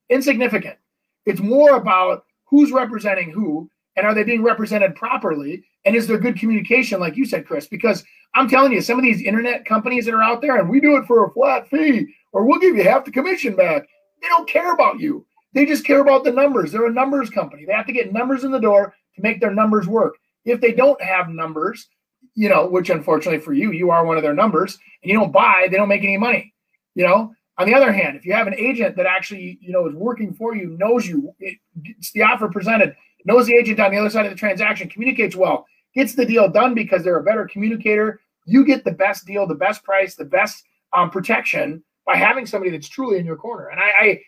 [0.10, 0.78] insignificant.
[1.26, 6.18] It's more about who's representing who and are they being represented properly and is there
[6.18, 7.68] good communication like you said chris?
[7.68, 8.04] Because
[8.36, 10.98] i'm telling you some of these internet companies that are out there and we do
[10.98, 13.88] it for a flat fee or we'll give you half the commission back
[14.22, 15.26] they don't care about you.
[15.54, 16.72] They just care about the numbers.
[16.72, 17.64] They're a numbers company.
[17.64, 20.16] They have to get numbers in the door to make their numbers work.
[20.46, 21.88] If they don't have numbers
[22.36, 25.32] you know which unfortunately for you you are one of their numbers and you don't
[25.32, 26.54] buy they don't make any money
[26.94, 29.88] you know on the other hand if you have an agent that actually you know
[29.88, 33.92] is working for you knows you it, it's the offer presented knows the agent on
[33.92, 37.24] the other side of the transaction, communicates well, gets the deal done because they're a
[37.24, 38.22] better communicator.
[38.46, 40.64] You get the best deal, the best price, the best
[40.94, 43.70] um, protection by having somebody that's truly in your corner.
[43.70, 44.22] And I,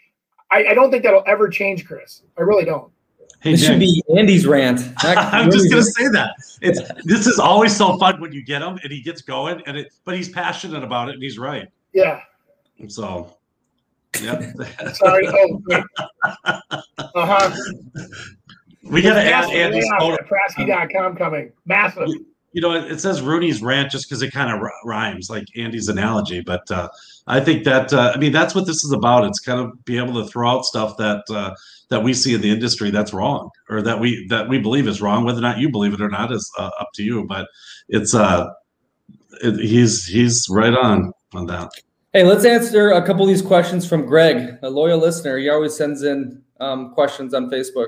[0.52, 2.24] I, I don't think that'll ever change, Chris.
[2.38, 2.92] I really don't.
[3.42, 4.82] hey This should be Andy's rant.
[5.00, 8.80] i'm just gonna say that it's this is always so fun when you get him
[8.82, 12.22] and he gets going and it but he's passionate about it and he's right Yeah.
[12.88, 13.36] So
[14.22, 14.44] yep
[14.94, 15.28] Sorry.
[15.28, 15.62] Oh,
[16.98, 17.56] uh-huh.
[18.84, 21.52] we gotta add Massive andy's layoff photo Prasky.com coming.
[21.66, 22.08] Massive.
[22.54, 25.46] you know, it, it says Rooney's rant just because it kind of r- rhymes, like
[25.56, 26.42] Andy's analogy.
[26.42, 26.90] But uh,
[27.28, 29.26] I think that uh, I mean that's what this is about.
[29.26, 31.54] It's kind of be able to throw out stuff that uh,
[31.90, 35.02] that we see in the industry that's wrong, or that we that we believe is
[35.02, 35.24] wrong.
[35.24, 37.26] Whether or not you believe it or not is uh, up to you.
[37.28, 37.48] But
[37.90, 38.50] it's uh,
[39.44, 41.70] it, he's he's right on on that.
[42.14, 45.38] Hey, let's answer a couple of these questions from Greg, a loyal listener.
[45.38, 47.88] He always sends in um, questions on Facebook.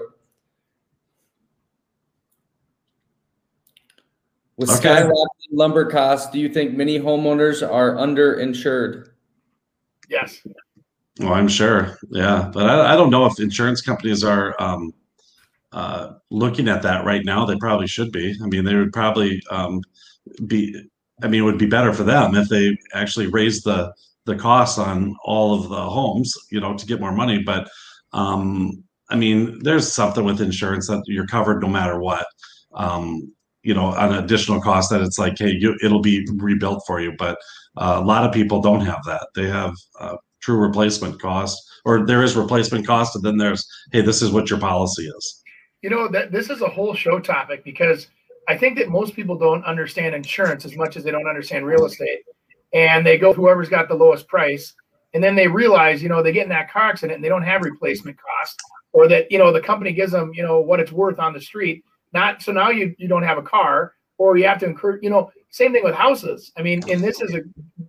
[4.58, 4.89] With Okay.
[4.89, 9.08] skyrocketing lumber costs, do you think many homeowners are underinsured?
[10.10, 10.45] Yes.
[11.21, 14.93] Well, I'm sure, yeah, but I, I don't know if insurance companies are um,
[15.71, 17.45] uh, looking at that right now.
[17.45, 18.36] They probably should be.
[18.43, 19.82] I mean, they would probably um,
[20.45, 20.75] be.
[21.21, 23.93] I mean, it would be better for them if they actually raised the
[24.30, 27.42] the costs on all of the homes, you know, to get more money.
[27.44, 27.68] But
[28.13, 32.28] um, I mean, there's something with insurance that you're covered no matter what.
[32.74, 37.02] Um, you know, an additional cost that it's like, hey, you, it'll be rebuilt for
[37.02, 37.13] you.
[37.18, 37.38] But
[37.76, 39.28] uh, a lot of people don't have that.
[39.36, 44.02] They have uh, true replacement cost, or there is replacement cost, and then there's, hey,
[44.02, 45.44] this is what your policy is.
[45.82, 48.08] You know that this is a whole show topic because
[48.48, 51.86] I think that most people don't understand insurance as much as they don't understand real
[51.86, 52.20] estate,
[52.73, 54.73] and they go whoever's got the lowest price,
[55.13, 57.43] and then they realize, you know, they get in that car accident and they don't
[57.43, 58.60] have replacement cost,
[58.93, 61.41] or that you know the company gives them, you know, what it's worth on the
[61.41, 61.84] street.
[62.13, 65.10] Not so now you you don't have a car, or you have to incur, you
[65.10, 66.51] know, same thing with houses.
[66.58, 67.41] I mean, and this is a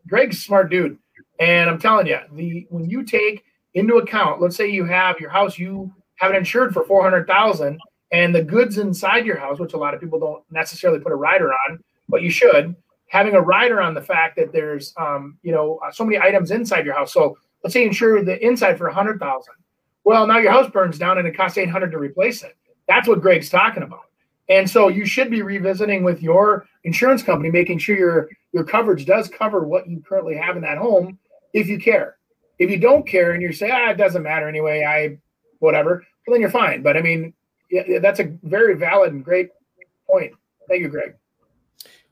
[0.08, 0.98] Greg's smart dude,
[1.38, 5.30] and I'm telling you, the when you take into account, let's say you have your
[5.30, 7.78] house, you have it insured for four hundred thousand,
[8.12, 11.16] and the goods inside your house, which a lot of people don't necessarily put a
[11.16, 12.74] rider on, but you should,
[13.10, 16.52] having a rider on the fact that there's, um, you know, uh, so many items
[16.52, 17.12] inside your house.
[17.12, 19.54] So let's say you insure the inside for a hundred thousand.
[20.04, 22.56] Well, now your house burns down and it costs eight hundred to replace it.
[22.86, 24.04] That's what Greg's talking about.
[24.48, 29.06] And so you should be revisiting with your insurance company, making sure your your coverage
[29.06, 31.18] does cover what you currently have in that home,
[31.52, 32.16] if you care.
[32.60, 35.18] If you don't care and you say, ah, it doesn't matter anyway, I
[35.58, 36.82] whatever, well, then you're fine.
[36.82, 37.34] But I mean,
[37.70, 39.50] yeah, that's a very valid and great
[40.08, 40.32] point.
[40.68, 41.14] Thank you, Greg.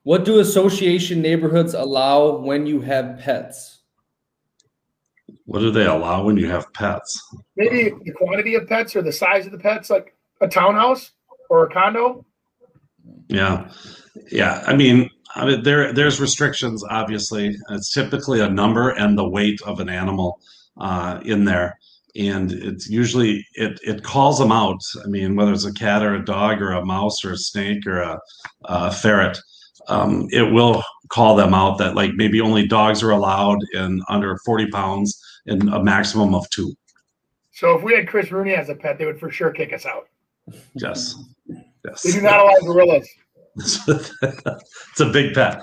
[0.08, 3.80] What do association neighborhoods allow when you have pets?
[5.44, 7.22] What do they allow when you have pets?
[7.56, 11.10] Maybe the quantity of pets or the size of the pets, like a townhouse
[11.50, 12.24] or a condo.
[13.28, 13.70] Yeah,
[14.32, 14.64] yeah.
[14.66, 16.82] I mean, I mean, there there's restrictions.
[16.88, 20.40] Obviously, it's typically a number and the weight of an animal
[20.78, 21.78] uh, in there,
[22.16, 24.80] and it's usually it it calls them out.
[25.04, 27.86] I mean, whether it's a cat or a dog or a mouse or a snake
[27.86, 28.18] or a,
[28.64, 29.38] a ferret,
[29.88, 34.36] um, it will call them out that like maybe only dogs are allowed in under
[34.44, 36.74] 40 pounds and a maximum of two.
[37.52, 39.84] So if we had Chris Rooney as a pet, they would for sure kick us
[39.84, 40.08] out.
[40.74, 41.16] Yes,
[41.84, 42.02] yes.
[42.02, 43.08] They do not allow gorillas.
[43.56, 45.62] it's a big pet.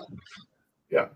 [0.90, 1.08] Yeah.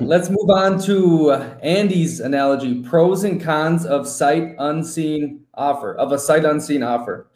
[0.00, 6.12] Let's move on to uh, Andy's analogy: pros and cons of sight unseen offer of
[6.12, 7.26] a sight unseen offer.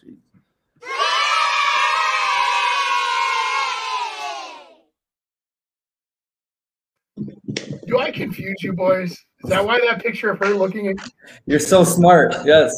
[7.94, 9.12] Do I confuse you boys?
[9.12, 10.96] Is that why that picture of her looking at
[11.46, 12.34] You're so smart.
[12.44, 12.74] Yes.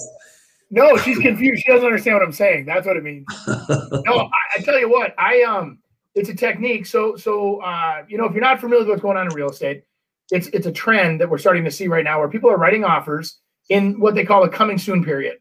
[0.70, 1.62] No, she's confused.
[1.64, 2.66] She doesn't understand what I'm saying.
[2.66, 3.24] That's what it means.
[3.48, 3.48] No,
[4.06, 5.78] I, I tell you what, I um
[6.14, 6.84] it's a technique.
[6.84, 9.48] So so uh, you know, if you're not familiar with what's going on in real
[9.48, 9.84] estate,
[10.30, 12.84] it's it's a trend that we're starting to see right now where people are writing
[12.84, 13.38] offers
[13.70, 15.38] in what they call a coming soon period.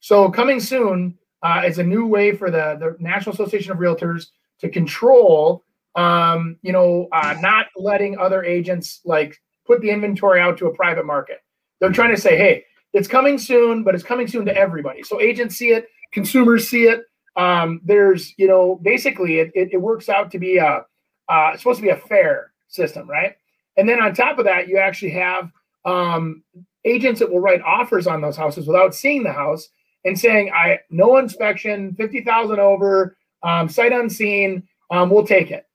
[0.00, 4.28] So coming soon uh, is a new way for the the National Association of Realtors
[4.60, 5.66] to control
[5.98, 10.74] um, you know, uh, not letting other agents like put the inventory out to a
[10.74, 11.38] private market.
[11.80, 15.02] They're trying to say, hey, it's coming soon, but it's coming soon to everybody.
[15.02, 17.02] So agents see it, consumers see it.
[17.36, 20.84] Um, there's, you know, basically it, it, it works out to be a,
[21.28, 23.34] uh, it's supposed to be a fair system, right?
[23.76, 25.50] And then on top of that, you actually have
[25.84, 26.44] um,
[26.84, 29.68] agents that will write offers on those houses without seeing the house
[30.04, 35.67] and saying, I no inspection, 50,000 over, um, sight unseen, um, we'll take it.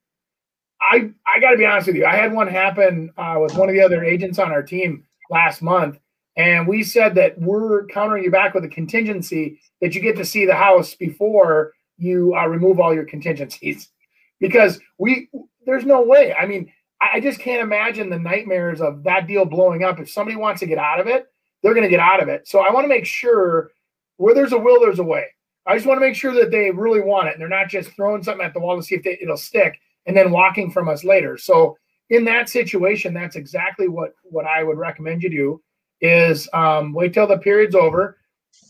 [0.92, 2.06] I, I got to be honest with you.
[2.06, 5.62] I had one happen uh, with one of the other agents on our team last
[5.62, 5.98] month,
[6.36, 10.26] and we said that we're countering you back with a contingency that you get to
[10.26, 13.90] see the house before you uh, remove all your contingencies,
[14.40, 15.30] because we
[15.66, 16.34] there's no way.
[16.34, 20.00] I mean, I I just can't imagine the nightmares of that deal blowing up.
[20.00, 21.28] If somebody wants to get out of it,
[21.62, 22.48] they're going to get out of it.
[22.48, 23.72] So I want to make sure
[24.18, 25.26] where there's a will, there's a way.
[25.66, 27.92] I just want to make sure that they really want it and they're not just
[27.92, 30.90] throwing something at the wall to see if they, it'll stick and then walking from
[30.90, 31.38] us later.
[31.38, 31.78] So
[32.10, 35.62] in that situation, that's exactly what what I would recommend you do
[36.02, 38.18] is um, wait till the period's over,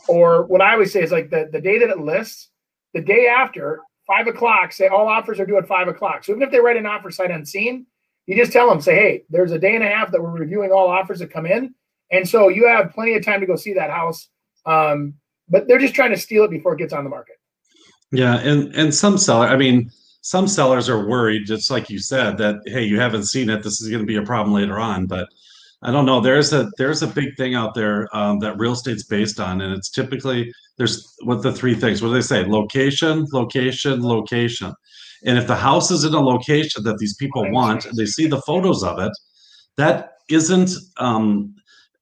[0.07, 2.49] or what I always say is like the the day that it lists,
[2.93, 6.23] the day after, five o'clock, say all offers are due at five o'clock.
[6.23, 7.85] So even if they write an offer sight unseen,
[8.25, 10.71] you just tell them, say, hey, there's a day and a half that we're reviewing
[10.71, 11.73] all offers that come in.
[12.11, 14.29] And so you have plenty of time to go see that house.
[14.65, 15.15] Um,
[15.49, 17.35] but they're just trying to steal it before it gets on the market.
[18.11, 19.91] Yeah, and and some seller, I mean,
[20.23, 23.61] some sellers are worried, just like you said, that hey, you haven't seen it.
[23.61, 25.05] This is going to be a problem later on.
[25.05, 25.27] But
[25.83, 26.21] I don't know.
[26.21, 29.73] There's a there's a big thing out there um, that real estate's based on, and
[29.73, 32.01] it's typically there's what the three things.
[32.01, 32.45] What do they say?
[32.45, 34.73] Location, location, location.
[35.25, 38.27] And if the house is in a location that these people want, and they see
[38.27, 39.11] the photos of it,
[39.75, 41.53] that isn't um,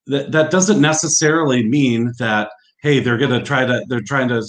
[0.05, 2.51] that that doesn't necessarily mean that
[2.83, 4.43] hey they're going to try to they're trying to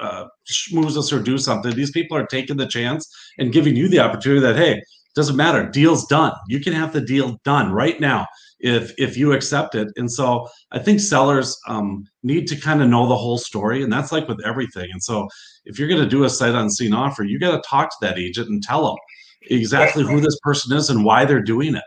[0.00, 1.74] uh, schmooze us or do something.
[1.74, 3.08] These people are taking the chance
[3.38, 4.82] and giving you the opportunity that hey,
[5.14, 6.32] doesn't matter, deal's done.
[6.48, 8.26] You can have the deal done right now
[8.60, 9.88] if if you accept it.
[9.96, 13.92] And so I think sellers um, need to kind of know the whole story, and
[13.92, 14.88] that's like with everything.
[14.92, 15.28] And so
[15.64, 18.18] if you're going to do a sight unseen offer, you got to talk to that
[18.18, 18.96] agent and tell them
[19.50, 21.84] exactly who this person is and why they're doing it.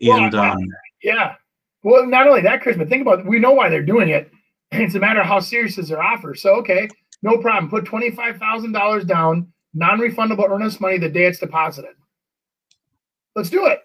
[0.00, 0.58] And well, um,
[1.02, 1.34] yeah,
[1.82, 3.26] well, not only that, Chris, but think about it.
[3.26, 4.30] we know why they're doing it.
[4.70, 6.34] It's a matter of how serious is their offer.
[6.34, 6.88] So okay,
[7.22, 7.70] no problem.
[7.70, 11.94] Put twenty five thousand dollars down, non refundable earnest money the day it's deposited.
[13.34, 13.80] Let's do it,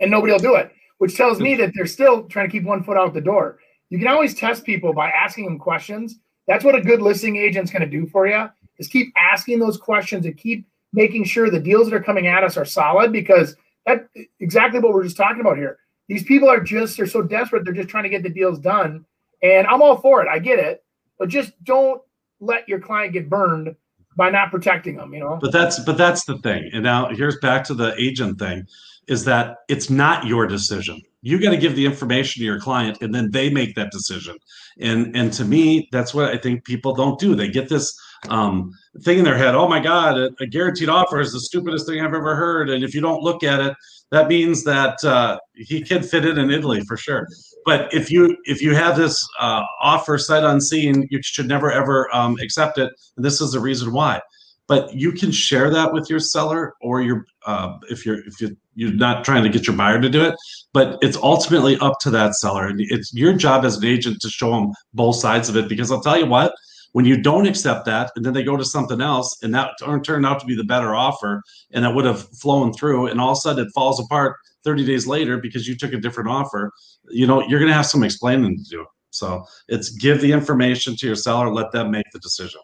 [0.00, 2.82] and nobody will do it which tells me that they're still trying to keep one
[2.82, 3.58] foot out the door.
[3.88, 6.18] You can always test people by asking them questions.
[6.46, 9.76] That's what a good listing agent's going to do for you is keep asking those
[9.76, 13.56] questions and keep making sure the deals that are coming at us are solid because
[13.86, 14.08] that
[14.40, 15.78] exactly what we're just talking about here.
[16.08, 19.04] These people are just they're so desperate they're just trying to get the deals done.
[19.42, 20.28] And I'm all for it.
[20.28, 20.84] I get it.
[21.18, 22.00] But just don't
[22.40, 23.74] let your client get burned
[24.16, 25.38] by not protecting them, you know.
[25.40, 26.70] But that's but that's the thing.
[26.72, 28.66] And now here's back to the agent thing
[29.06, 31.00] is that it's not your decision.
[31.22, 34.36] You got to give the information to your client and then they make that decision.
[34.80, 37.34] And and to me, that's what I think people don't do.
[37.34, 38.72] They get this um,
[39.02, 42.00] thing in their head, oh my God, a, a, guaranteed offer is the stupidest thing
[42.00, 42.68] I've ever heard.
[42.68, 43.76] And if you don't look at it,
[44.10, 47.28] that means that uh, he can fit it in Italy for sure.
[47.64, 52.08] But if you if you have this uh, offer sight unseen, you should never ever
[52.14, 52.92] um, accept it.
[53.16, 54.20] And this is the reason why.
[54.66, 58.56] But you can share that with your seller or your uh, if you're if you
[58.74, 60.34] you're not trying to get your buyer to do it.
[60.72, 62.66] But it's ultimately up to that seller.
[62.66, 65.68] And it's your job as an agent to show them both sides of it.
[65.68, 66.54] Because i'll tell you what
[66.92, 69.70] when you don't accept that and then they go to something else and that
[70.04, 71.42] turned out to be the better offer
[71.72, 74.84] and that would have flown through and all of a sudden it falls apart 30
[74.84, 76.72] days later because you took a different offer
[77.10, 80.96] you know you're going to have some explaining to do so it's give the information
[80.96, 82.60] to your seller let them make the decision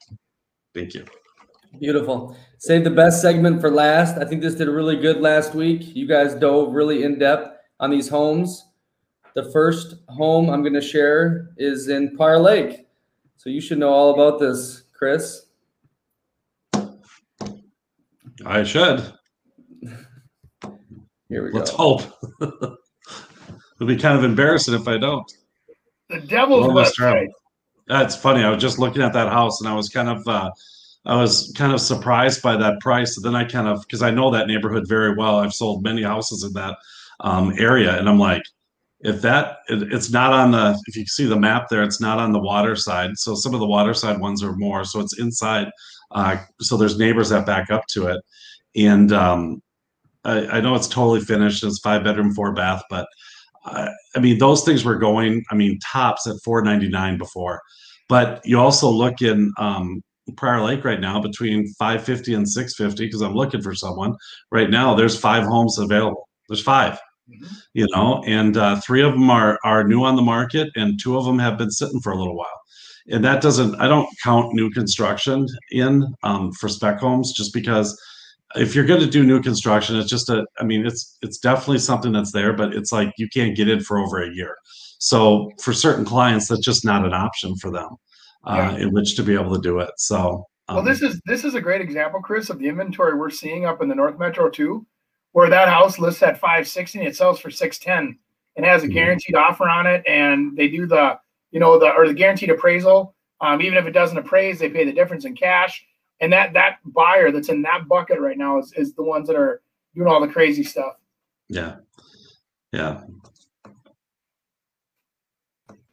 [0.75, 1.05] thank you
[1.81, 2.37] Beautiful.
[2.59, 4.17] Save the best segment for last.
[4.17, 5.95] I think this did really good last week.
[5.95, 8.65] You guys dove really in depth on these homes.
[9.35, 12.87] The first home I'm going to share is in Prior Lake.
[13.37, 15.47] So you should know all about this, Chris.
[18.47, 19.13] I should.
[21.35, 21.77] Here we Let's go.
[21.77, 22.03] hope.
[22.41, 25.25] It'll be kind of embarrassing if I don't.
[26.09, 27.25] The devil's Well, try.
[27.25, 27.29] website.
[27.89, 28.45] That's funny.
[28.45, 30.53] I was just looking at that house and I was kind of uh,
[31.07, 33.21] I was kind of surprised by that price.
[33.21, 35.41] then I kind of because I know that neighborhood very well.
[35.41, 36.77] I've sold many houses in that
[37.19, 38.43] um, area, and I'm like,
[39.01, 42.21] if that it, it's not on the if you see the map there, it's not
[42.21, 43.19] on the water side.
[43.19, 44.85] So some of the water side ones are more.
[44.85, 45.69] So it's inside.
[46.13, 48.23] Uh, so there's neighbors that back up to it,
[48.77, 49.61] and um,
[50.25, 51.65] I, I know it's totally finished.
[51.65, 53.07] It's five bedroom, four bath, but
[53.65, 55.45] uh, I mean those things were going.
[55.51, 57.61] I mean tops at 499 before,
[58.09, 60.03] but you also look in um,
[60.37, 64.17] Prior Lake right now between 550 and 650 because I'm looking for someone.
[64.51, 66.29] Right now, there's five homes available.
[66.49, 67.45] There's 5 mm-hmm.
[67.75, 71.17] you know, and uh, three of them are are new on the market, and two
[71.17, 72.61] of them have been sitting for a little while.
[73.09, 78.01] And that doesn't, I don't count new construction in um, for spec homes just because
[78.57, 81.79] if you're going to do new construction, it's just a, I mean, it's it's definitely
[81.79, 84.57] something that's there, but it's like you can't get in for over a year.
[84.99, 87.97] So for certain clients, that's just not an option for them
[88.45, 88.85] uh, yeah.
[88.85, 89.91] in which to be able to do it.
[89.97, 93.31] So, um, well, this is this is a great example, Chris, of the inventory we're
[93.31, 94.87] seeing up in the North Metro too,
[95.33, 98.19] where that house lists at five sixty and it sells for six ten
[98.57, 98.95] and has a mm-hmm.
[98.95, 101.19] guaranteed offer on it, and they do the
[101.51, 103.15] you know the or the guaranteed appraisal.
[103.41, 105.85] Um, even if it doesn't appraise, they pay the difference in cash.
[106.25, 109.37] And that that buyer that's in that bucket right now is is the ones that
[109.37, 109.63] are
[109.95, 110.95] doing all the crazy stuff.
[111.49, 111.77] Yeah,
[112.73, 113.03] yeah.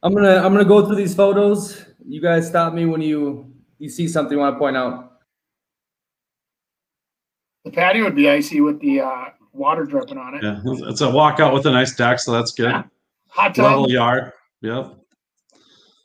[0.02, 3.88] I'm gonna I'm gonna go through these photos you guys stop me when you you
[3.88, 5.12] see something you want to point out.
[7.64, 10.42] The patio would be icy with the uh, water dripping on it.
[10.42, 12.70] Yeah, it's a walkout with a nice deck, so that's good.
[12.70, 12.82] Yeah.
[13.28, 13.64] Hot tub.
[13.64, 14.32] Level yard.
[14.62, 14.96] Yep.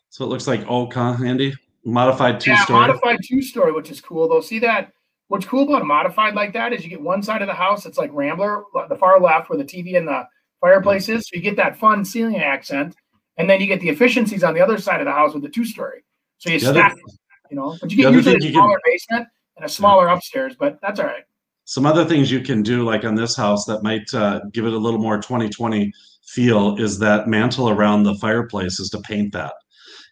[0.10, 1.54] So it looks like oak, huh, Andy?
[1.88, 2.88] Modified two yeah, story.
[2.88, 4.42] Modified two story, which is cool though.
[4.42, 4.92] See that
[5.30, 7.84] what's cool about a modified like that is you get one side of the house
[7.84, 10.28] that's like Rambler, the far left where the TV and the
[10.60, 11.28] fireplace is.
[11.28, 12.96] So you get that fun ceiling accent,
[13.38, 15.50] and then you get the efficiencies on the other side of the house with the
[15.50, 16.04] two story.
[16.40, 17.14] So you The stack, it,
[17.52, 20.08] you know, but you get other usually a you can- smaller basement and a smaller
[20.10, 21.24] upstairs, but that's all right.
[21.64, 24.74] Some other things you can do, like on this house, that might uh, give it
[24.74, 25.92] a little more 2020
[26.26, 29.54] feel, is that mantle around the fireplace is to paint that.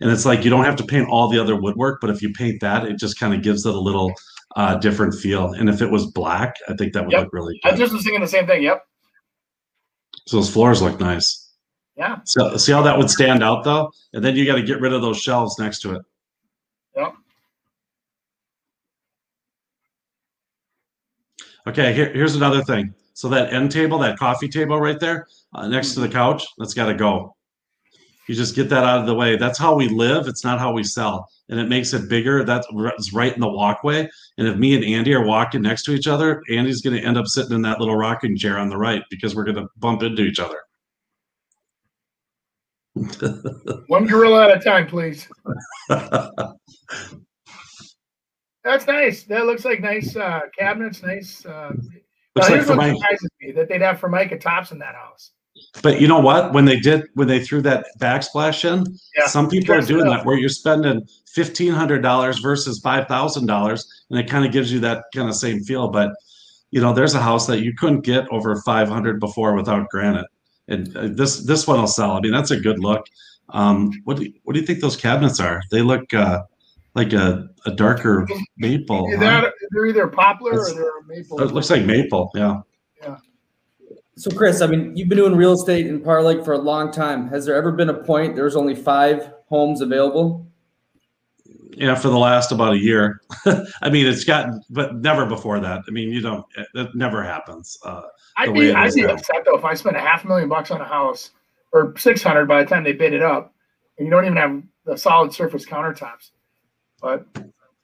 [0.02, 2.32] And it's like you don't have to paint all the other woodwork, but if you
[2.34, 4.14] paint that, it just kind of gives it a little
[4.56, 5.54] uh, different feel.
[5.54, 7.24] And if it was black, I think that would Yep.
[7.26, 7.80] look really I good.
[7.80, 8.64] just was thinking the same thing.
[8.64, 8.86] Yep.
[10.28, 11.54] So those floors look nice.
[11.98, 12.18] Yeah.
[12.26, 14.91] So see how that would stand out though, and then you got to get rid
[14.91, 16.02] of those shelves next to it.
[16.98, 17.14] Yep.
[21.68, 22.93] Okay, here, here's another thing.
[23.14, 26.74] So that end table, that coffee table right there, uh, next to the couch, that's
[26.74, 27.35] got to go.
[28.28, 29.36] You just get that out of the way.
[29.36, 30.28] That's how we live.
[30.28, 32.44] It's not how we sell, and it makes it bigger.
[32.44, 32.68] That's
[33.14, 34.10] right in the walkway.
[34.38, 37.18] And if me and Andy are walking next to each other, Andy's going to end
[37.18, 40.02] up sitting in that little rocking chair on the right because we're going to bump
[40.04, 40.58] into each other.
[43.88, 45.28] One gorilla at a time, please.
[48.64, 49.24] That's nice.
[49.26, 51.04] That looks like nice uh, cabinets.
[51.04, 51.46] Nice.
[51.46, 51.74] Uh,
[52.36, 52.98] Looks now, like here's what Formica.
[53.00, 55.32] surprises me that they'd have for Formica tops in that house.
[55.82, 56.53] But you know what?
[56.53, 60.26] When they did, when they threw that backsplash in, Yeah, some people are doing that
[60.26, 64.72] where you're spending fifteen hundred dollars versus five thousand dollars, and it kind of gives
[64.72, 65.89] you that kind of same feel.
[65.89, 66.12] But
[66.72, 70.28] you know, there's a house that you couldn't get over five hundred before without granite,
[70.68, 72.12] and uh, this this one will sell.
[72.12, 73.06] I mean, that's a good look.
[73.49, 75.62] Um, what do you, what do you think those cabinets are?
[75.72, 76.43] They look uh,
[76.95, 78.28] like a, a darker
[78.58, 79.08] maple.
[79.12, 79.51] Is huh?
[79.72, 81.41] they're either poplar or they're maple.
[81.41, 82.32] It looks like maple.
[82.34, 82.62] Yeah.
[84.18, 86.91] So, Chris, I mean, you've been doing real estate in Prior Lake for a long
[86.91, 87.28] time.
[87.28, 90.47] Has there ever been a point there's only five homes available?
[91.72, 93.22] Yeah, for the last about a year.
[93.82, 95.84] I mean, it's gotten, but never before that.
[95.86, 97.78] I mean, you don't, it, it never happens.
[97.84, 98.03] Uh,
[98.38, 100.80] I'd be, it I'd be upset though if I spent a half million bucks on
[100.80, 101.32] a house
[101.74, 103.53] or six hundred by the time they bid it up,
[103.97, 106.32] and you don't even have the solid surface countertops.
[107.01, 107.26] But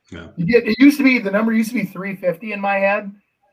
[0.09, 0.27] Yeah.
[0.37, 2.75] you get it used to be the number used to be three fifty in my
[2.75, 3.11] head.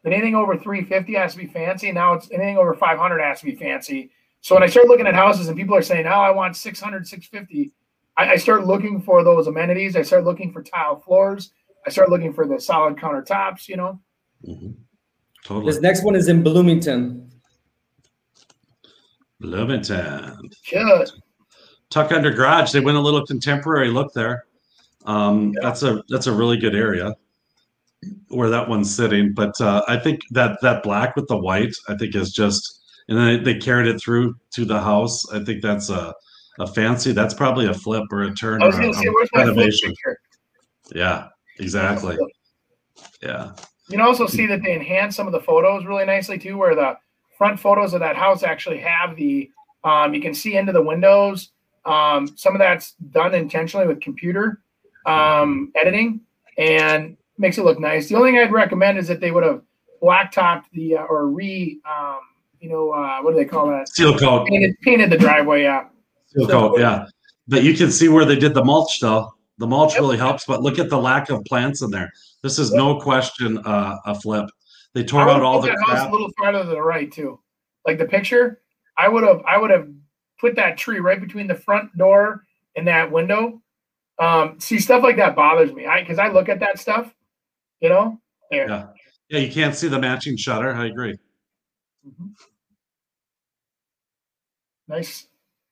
[0.08, 1.92] But anything over three fifty has to be fancy.
[1.92, 4.10] Now it's anything over five hundred has to be fancy.
[4.40, 7.06] So when I start looking at houses and people are saying, "Oh, I want 600,
[7.06, 7.72] 650,
[8.16, 9.96] I, I start looking for those amenities.
[9.96, 11.52] I start looking for tile floors.
[11.86, 13.68] I start looking for the solid countertops.
[13.68, 14.00] You know,
[14.48, 14.76] mhm.
[15.44, 15.70] Totally.
[15.70, 17.30] This next one is in Bloomington.
[19.40, 20.38] Bloomington.
[20.70, 21.10] Good.
[21.90, 22.72] Tuck under garage.
[22.72, 24.46] They went a little contemporary look there.
[25.04, 27.14] Um, That's a that's a really good area
[28.28, 29.32] where that one's sitting.
[29.32, 33.18] But uh, I think that that black with the white, I think is just, and
[33.18, 35.24] then they carried it through to the house.
[35.32, 36.14] I think that's a
[36.58, 37.12] a fancy.
[37.12, 39.56] That's probably a flip or a turn I was going to say, where's my flip
[39.56, 39.90] renovation.
[39.90, 40.18] picture?
[40.94, 41.28] Yeah,
[41.58, 42.16] exactly.
[43.22, 43.52] Yeah.
[43.88, 46.74] You can also see that they enhance some of the photos really nicely too, where
[46.74, 46.96] the
[47.36, 49.50] front photos of that house actually have the
[49.84, 51.50] um, you can see into the windows.
[51.84, 54.60] Um, some of that's done intentionally with computer
[55.06, 56.20] um, editing
[56.58, 58.08] and makes it look nice.
[58.08, 59.62] The only thing I'd recommend is that they would have
[60.02, 62.20] blacktopped the uh, or re um,
[62.60, 63.88] you know uh, what do they call that?
[63.88, 64.46] Seal coat.
[64.48, 65.62] Painted, painted the driveway.
[65.62, 65.88] Yeah,
[66.26, 67.06] Seal coat, yeah.
[67.46, 69.32] But you can see where they did the mulch though.
[69.58, 72.12] The mulch really helps, but look at the lack of plants in there.
[72.42, 74.48] This is no question uh, a flip.
[74.94, 77.40] They tore out all the that house a little farther to the right too.
[77.86, 78.60] Like the picture,
[78.96, 79.88] I would have I would have
[80.40, 82.44] put that tree right between the front door
[82.76, 83.60] and that window.
[84.18, 85.86] Um, see stuff like that bothers me.
[85.86, 87.12] I because I look at that stuff,
[87.80, 88.20] you know.
[88.50, 88.68] There.
[88.68, 88.86] Yeah.
[89.28, 90.74] Yeah, you can't see the matching shutter.
[90.74, 91.18] I agree.
[92.06, 92.30] Mhm.
[94.88, 95.26] Nice.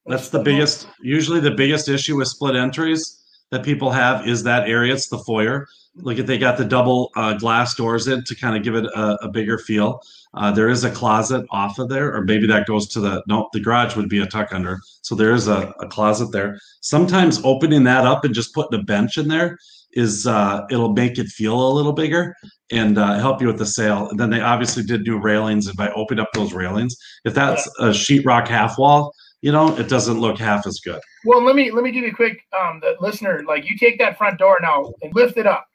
[0.04, 4.68] That's the biggest, usually the biggest issue with split entries that people have is that
[4.68, 4.92] area.
[4.92, 5.66] It's the foyer.
[5.96, 8.84] Look at they got the double uh, glass doors in to kind of give it
[8.84, 10.00] a, a bigger feel.
[10.34, 13.48] Uh, there is a closet off of there, or maybe that goes to the no.
[13.54, 16.59] The garage would be a tuck under, so there is a, a closet there.
[16.82, 19.59] Sometimes opening that up and just putting a bench in there
[19.97, 22.34] is uh, it'll make it feel a little bigger
[22.70, 24.09] and uh, help you with the sale.
[24.09, 27.66] And then they obviously did do railings, and by opening up those railings, if that's
[27.78, 31.01] a sheetrock half wall, you know, it doesn't look half as good.
[31.24, 33.99] Well, let me let me give you a quick um the listener, like you take
[33.99, 35.66] that front door now and lift it up.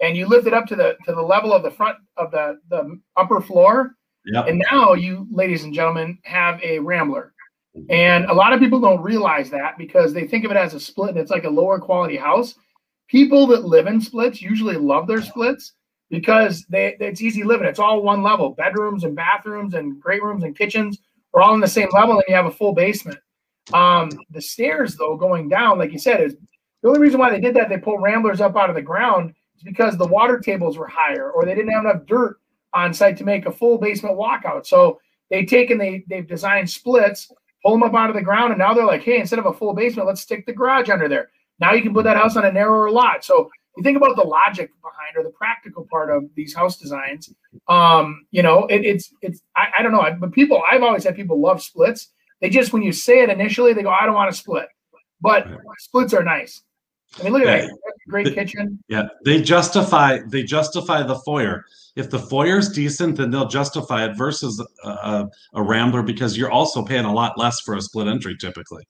[0.00, 2.58] And you lift it up to the to the level of the front of the
[2.68, 3.94] the upper floor.
[4.26, 4.46] Yep.
[4.48, 7.32] And now you, ladies and gentlemen, have a rambler.
[7.88, 10.80] And a lot of people don't realize that because they think of it as a
[10.80, 12.54] split and it's like a lower quality house.
[13.12, 15.74] People that live in splits usually love their splits
[16.08, 17.66] because they it's easy living.
[17.66, 18.54] It's all one level.
[18.54, 20.98] Bedrooms and bathrooms and great rooms and kitchens
[21.34, 23.18] are all on the same level, and you have a full basement.
[23.74, 26.36] Um, the stairs, though, going down, like you said, is
[26.82, 27.68] the only reason why they did that.
[27.68, 31.30] They pulled ramblers up out of the ground It's because the water tables were higher
[31.32, 32.40] or they didn't have enough dirt
[32.72, 34.64] on site to make a full basement walkout.
[34.64, 34.98] So
[35.28, 37.30] they take and they they've designed splits,
[37.62, 39.52] pull them up out of the ground, and now they're like, hey, instead of a
[39.52, 41.28] full basement, let's stick the garage under there.
[41.62, 43.24] Now you can put that house on a narrower lot.
[43.24, 47.32] So you think about the logic behind or the practical part of these house designs.
[47.68, 51.16] Um, you know, it, it's it's I, I don't know, but people I've always had
[51.16, 52.08] people love splits.
[52.40, 54.66] They just when you say it initially, they go, I don't want to split.
[55.20, 55.46] But
[55.78, 56.62] splits are nice.
[57.20, 57.66] I mean, look at Yeah.
[57.66, 58.82] that great The- kitchen.
[58.88, 61.64] Yeah, they justify they justify the foyer.
[61.94, 66.50] If the foyer's decent, then they'll justify it versus a, a, a rambler because you're
[66.50, 68.84] also paying a lot less for a split entry typically.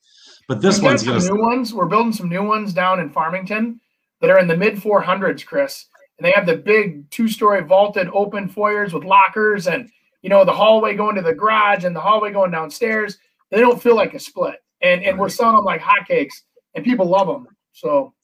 [0.49, 1.73] But this We've one's some gonna new ones.
[1.73, 3.81] We're building some new ones down in Farmington
[4.21, 5.87] that are in the mid 400s, Chris.
[6.19, 9.91] And they have the big two-story vaulted open foyers with lockers, and
[10.23, 13.19] you know the hallway going to the garage and the hallway going downstairs.
[13.51, 16.35] They don't feel like a split, and and we're selling them like hotcakes,
[16.75, 17.49] and people love them.
[17.73, 18.15] So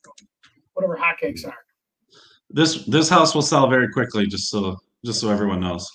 [0.75, 1.57] whatever hotcakes are,
[2.51, 4.27] this this house will sell very quickly.
[4.27, 5.91] Just so just so everyone knows.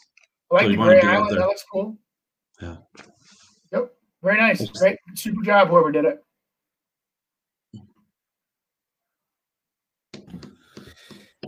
[0.51, 1.37] I like So the gray island.
[1.37, 1.97] That looks cool.
[2.61, 2.77] Yeah.
[4.23, 4.31] Yep.
[4.31, 4.67] Very nice.
[4.69, 4.97] Great.
[5.15, 6.23] Super job, whoever did it.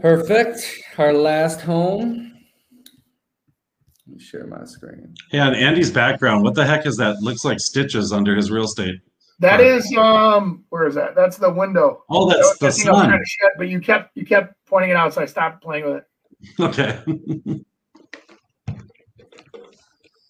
[0.01, 0.67] Perfect.
[0.97, 2.33] Our last home.
[4.07, 5.13] Let me share my screen.
[5.31, 6.43] Yeah, and Andy's background.
[6.43, 7.21] What the heck is that?
[7.21, 8.95] Looks like stitches under his real estate.
[9.39, 9.67] That Right.
[9.67, 10.63] is um.
[10.69, 11.15] Where is that?
[11.15, 12.03] That's the window.
[12.09, 13.09] Oh, that's the I think I was sun.
[13.09, 16.59] trying but you kept you kept pointing it out, so I stopped playing with it.
[16.59, 16.99] Okay.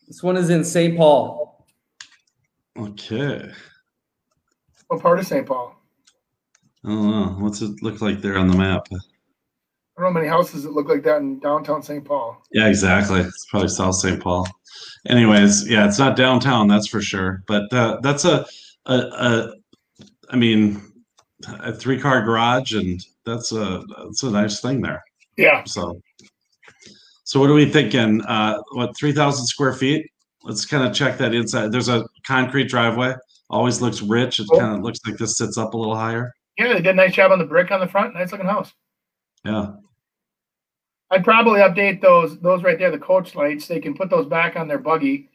[0.08, 0.96] This one is in St.
[0.96, 1.55] Paul.
[2.78, 3.52] Okay.
[4.88, 5.46] What part of St.
[5.46, 5.76] Paul?
[6.84, 7.36] I don't know.
[7.40, 8.88] What's it look like there on the map?
[8.92, 9.02] I don't
[9.98, 12.04] know how many houses that look like that in downtown St.
[12.04, 12.42] Paul.
[12.52, 13.22] Yeah, exactly.
[13.22, 14.22] It's probably South St.
[14.22, 14.48] Paul.
[15.08, 17.44] Anyways, yeah, it's not downtown, that's for sure.
[17.48, 18.46] But uh, that's a,
[18.88, 19.54] a, a,
[20.30, 20.82] I mean,
[21.48, 25.04] a three car garage, and that's a that's a nice thing there.
[25.38, 26.02] Yeah, So,
[27.24, 28.22] so what are we thinking?
[28.22, 30.10] Uh, what three thousand square feet?
[30.46, 31.72] Let's kind of check that inside.
[31.72, 33.16] There's a concrete driveway.
[33.50, 34.40] Always looks rich.
[34.40, 34.60] It Cool.
[34.60, 36.32] kind of looks like this sits up a little higher.
[36.58, 38.14] yeah, they did a nice job on the brick on the front.
[38.14, 38.72] Nice looking house.
[39.44, 39.74] Yeah.
[41.12, 43.68] I'd probably update those those right there, the coach lights.
[43.68, 45.30] They can put those back on their buggy.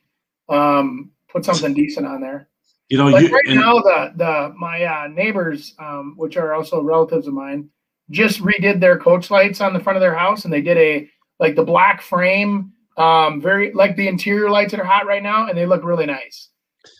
[0.48, 2.48] Um, put something decent on there.
[2.88, 6.82] You know, Like you right now, the the my uh, neighbors, um, which are also
[6.82, 7.70] relatives of mine,
[8.10, 11.08] just redid their coach lights on the front of their house, and they did a
[11.38, 15.46] like the black frame, um, very like the interior lights that are hot right now,
[15.48, 16.48] and they look really nice.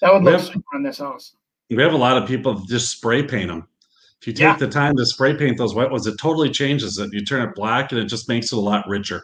[0.01, 0.53] That would look Yep.
[0.53, 1.35] super on this house.
[1.71, 3.67] we have a lot of people just spray paint them.
[4.21, 4.57] If you take Yeah.
[4.57, 7.13] the time to spray paint those white ones, it totally changes it.
[7.13, 9.23] You turn it black, and it just makes it a lot richer.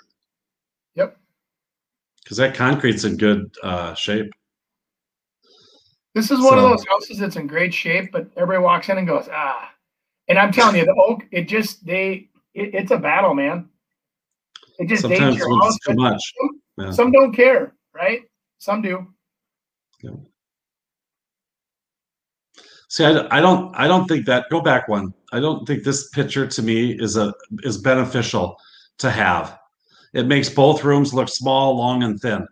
[0.94, 1.18] Yep.
[2.22, 4.30] Because that concrete's in good uh, shape.
[6.14, 9.06] This is one of those houses that's in great shape, but everybody walks in and
[9.06, 9.70] goes, ah.
[10.28, 13.68] And I'm telling you, the oak, it just they, it, it's a battle, man.
[14.78, 15.76] It just dates Sometimes your house.
[15.76, 16.22] it's too much.
[16.78, 16.90] Yeah.
[16.90, 18.22] Some don't care, right?
[18.58, 19.06] Some do.
[22.88, 24.46] See, I, I don't, I don't think that.
[24.50, 25.12] Go back one.
[25.32, 28.56] I don't think this picture to me is a is beneficial
[28.98, 29.58] to have.
[30.14, 32.46] It makes both rooms look small, long, and thin.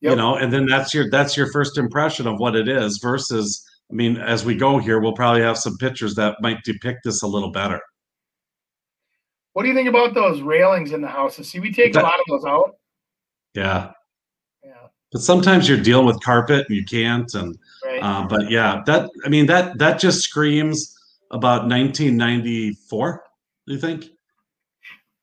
[0.00, 2.98] You know, and then that's your that's your first impression of what it is.
[3.02, 7.00] Versus, I mean, as we go here, we'll probably have some pictures that might depict
[7.04, 7.80] this a little better.
[9.54, 11.48] What do you think about those railings in the houses?
[11.48, 12.76] See, we take a lot of those out.
[13.58, 13.90] Yeah,
[14.64, 17.32] Yeah, but sometimes you're dealing with carpet and you can't.
[17.34, 18.00] And right.
[18.00, 20.96] uh, but yeah, that I mean that that just screams
[21.32, 23.24] about 1994.
[23.66, 24.10] Do you think?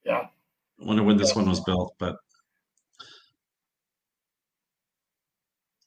[0.04, 0.28] Yeah.
[0.82, 2.18] I wonder when this one was built, but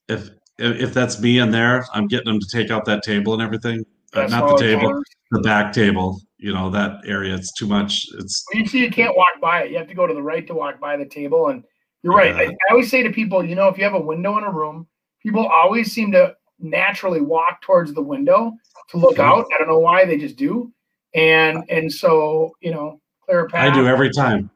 [0.09, 3.43] if if, that's me in there, I'm getting them to take out that table and
[3.43, 3.85] everything.
[4.15, 6.21] Uh, not the table, the back table.
[6.39, 7.35] You know that area.
[7.35, 8.07] It's too much.
[8.19, 9.71] It's Well, you see, you can't walk by it.
[9.71, 11.49] You have to go to the right to walk by the table.
[11.49, 11.63] And
[12.03, 12.35] you're right.
[12.35, 12.45] I.
[12.45, 14.87] I always say to people, you know, if you have a window in a room,
[15.23, 18.53] people always seem to naturally walk towards the window
[18.91, 19.47] to look out.
[19.55, 20.73] I don't know why they just do.
[21.15, 23.73] And and so you know, clear a path.
[23.73, 24.51] I do every time.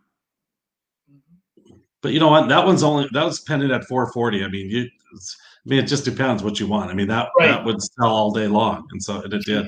[1.11, 1.77] Mm-hmm.
[2.03, 2.49] But you know what?
[2.49, 4.45] That one's only that was pending at 440.
[4.45, 4.89] I mean, you.
[5.65, 6.91] I mean, it just depends what you want.
[6.91, 7.49] I mean, that Right.
[7.49, 9.67] that would sell all day long, and so and it did.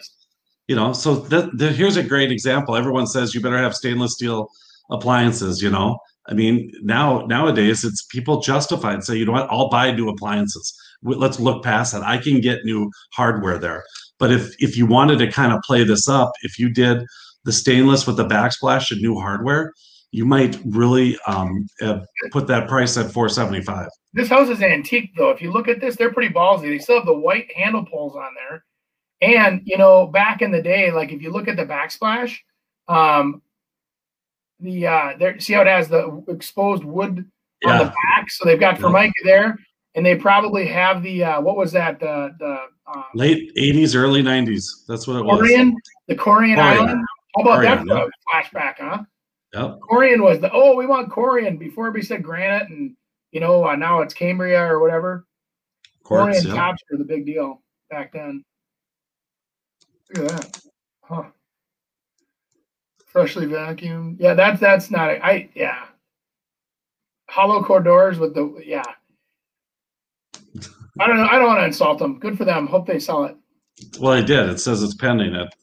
[0.67, 2.75] You know, so that the, here's a great example.
[2.75, 4.49] Everyone says you better have stainless steel
[4.91, 5.63] appliances.
[5.63, 9.49] You know, I mean, now nowadays it's people justify and say, you know what?
[9.51, 10.75] I'll buy new appliances.
[11.03, 12.03] Let's look past that.
[12.03, 13.85] I can get new hardware there.
[14.19, 17.05] But if if you wanted to kind of play this up, if you did
[17.45, 19.75] the stainless with the backsplash and new hardware,
[20.13, 21.67] you might really um,
[22.31, 23.89] put that price at 475.
[24.13, 25.31] This house is antique, though.
[25.31, 26.69] If you look at this, they're pretty ballsy.
[26.71, 28.65] They still have the white handle poles on there.
[29.21, 32.37] And, you know, back in the day, like if you look at the backsplash,
[32.87, 33.43] um,
[34.65, 37.31] the uh there see how it has the exposed wood
[37.63, 37.73] Yeah.
[37.73, 38.31] on the back.
[38.31, 38.81] So they've got Yeah.
[38.81, 39.59] Formica there,
[39.95, 44.23] and they probably have the uh what was that the the uh, Late '80s, early
[44.23, 44.87] '90s.
[44.89, 45.41] That's what it was.
[45.41, 45.73] Corian,
[46.09, 46.59] the Corian Corian.
[46.59, 47.05] Island.
[47.37, 48.41] How about that Corian, yeah.
[48.43, 49.03] flashback, huh?
[49.55, 49.79] Yep.
[49.89, 52.97] Corian was the oh we want Corian before we said granite and
[53.33, 55.27] you know uh, now it's Cambria or whatever.
[56.03, 56.55] Quartz, Corian yeah.
[56.55, 58.45] tops were the big deal back then.
[60.15, 60.61] Look at that,
[61.03, 61.23] huh?
[63.15, 64.17] Freshly vacuumed.
[64.19, 65.85] Yeah, that's that's not a, I yeah.
[67.31, 68.83] Hollow core doors with the yeah.
[70.99, 71.25] I don't know.
[71.31, 72.19] I don't want to insult them.
[72.19, 72.67] Good for them.
[72.67, 73.37] Hope they sell it.
[74.01, 74.49] Well, it did.
[74.49, 75.55] It says it's pending at,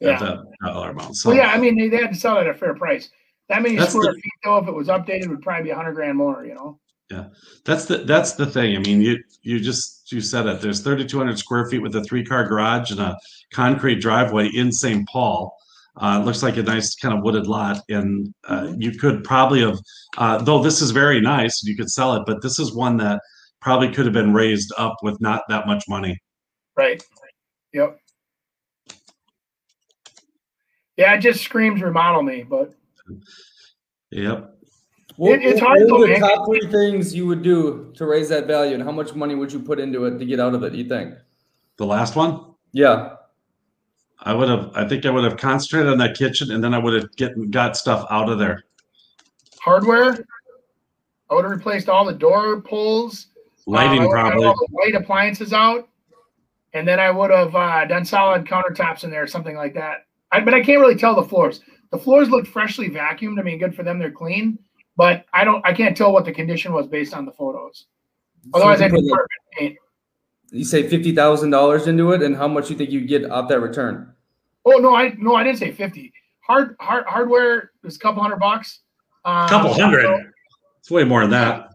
[0.00, 0.12] Yeah.
[0.12, 1.16] at that dollar amount.
[1.16, 1.48] So Well, yeah.
[1.48, 3.08] I mean, they, they had to sell it at a fair price.
[3.48, 5.74] That many That's square the- feet, though, if it was updated, would probably be a
[5.76, 6.44] hundred grand more.
[6.44, 6.78] You know.
[7.10, 7.24] Yeah,
[7.64, 8.76] that's the that's the thing.
[8.76, 10.60] I mean, you you just you said it.
[10.60, 13.18] There's 3,200 square feet with a three car garage and a
[13.52, 15.08] concrete driveway in St.
[15.08, 15.56] Paul.
[15.96, 19.60] Uh, it looks like a nice kind of wooded lot, and uh, you could probably
[19.60, 19.78] have,
[20.18, 23.20] uh, though this is very nice, you could sell it, but this is one that
[23.60, 26.18] probably could have been raised up with not that much money.
[26.76, 27.02] Right.
[27.72, 27.98] Yep.
[30.96, 32.72] Yeah, it just screams remodel me, but
[34.10, 34.56] Yep.
[35.16, 37.92] What, It- it's hard what to are the make- top three things you would do
[37.96, 40.40] to raise that value, and how much money would you put into it to get
[40.40, 40.72] out of it?
[40.74, 41.14] You think?
[41.76, 43.16] The last one, Yeah.
[44.22, 44.70] I would have.
[44.74, 47.50] I think I would have concentrated on that kitchen, and then I would have get
[47.50, 48.64] got stuff out of there.
[49.60, 50.24] hardware.
[51.30, 53.28] I would have replaced all the door pulls.
[53.66, 54.46] uh, Lighting would have got probably.
[54.46, 55.88] all the white appliances out,
[56.74, 60.06] and then I would have uh, done solid countertops in there, something like that.
[60.32, 61.60] I, but I can't really tell the floors.
[61.90, 63.38] The floors look freshly vacuumed.
[63.38, 64.58] I mean, good for them; they're clean.
[64.96, 65.64] But I don't.
[65.66, 67.86] I can't tell what the condition was based on the photos.
[68.52, 69.76] Otherwise, So I'd be perfect paint.
[70.50, 73.48] You say fifty thousand dollars into it, and how much you think you get off
[73.48, 74.12] that return?
[74.64, 76.12] Oh no, I no, I didn't say fifty.
[76.40, 78.80] Hard, hard hardware is a couple hundred bucks.
[79.24, 80.02] Um, Couple hundred.
[80.04, 80.18] so-
[80.80, 81.68] It's way more than that.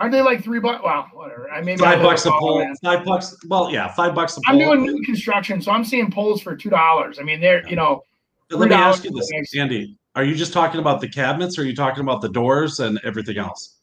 [0.00, 0.80] Aren't they like three bucks?
[0.82, 1.50] Well, whatever.
[1.50, 2.58] I mean, Five bucks a little pole.
[2.60, 2.74] man.
[2.82, 3.36] Five bucks.
[3.46, 4.54] Well, yeah, five bucks a pole.
[4.54, 7.18] I'm doing new construction, so I'm seeing poles for two dollars.
[7.18, 8.02] I mean, they're you know,
[8.50, 9.96] Let me ask you this, makes- Andy.
[10.16, 12.98] Are you just talking about the cabinets, or are you talking about the doors and
[13.04, 13.76] everything else?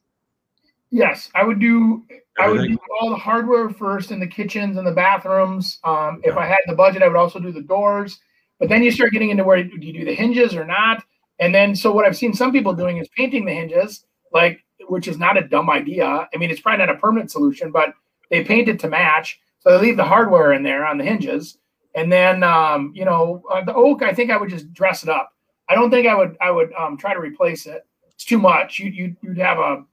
[0.89, 2.03] yes, I would do.
[2.39, 5.79] I would do all the hardware first in the kitchens and the bathrooms.
[5.83, 8.19] Um, if I had the budget, I would also do the doors.
[8.59, 11.03] But then you start getting into where do you do the hinges or not?
[11.39, 15.07] And then so what I've seen some people doing is painting the hinges, like which
[15.07, 16.27] is not a dumb idea.
[16.33, 17.93] I mean, it's probably not a permanent solution, but
[18.29, 19.39] they paint it to match.
[19.59, 21.57] So they leave the hardware in there on the hinges,
[21.95, 24.01] and then um, you know uh, the oak.
[24.01, 25.33] I think I would just dress it up.
[25.69, 26.37] I don't think I would.
[26.39, 27.85] I would um, try to replace it.
[28.09, 28.79] It's too much.
[28.79, 29.83] You you you'd have a,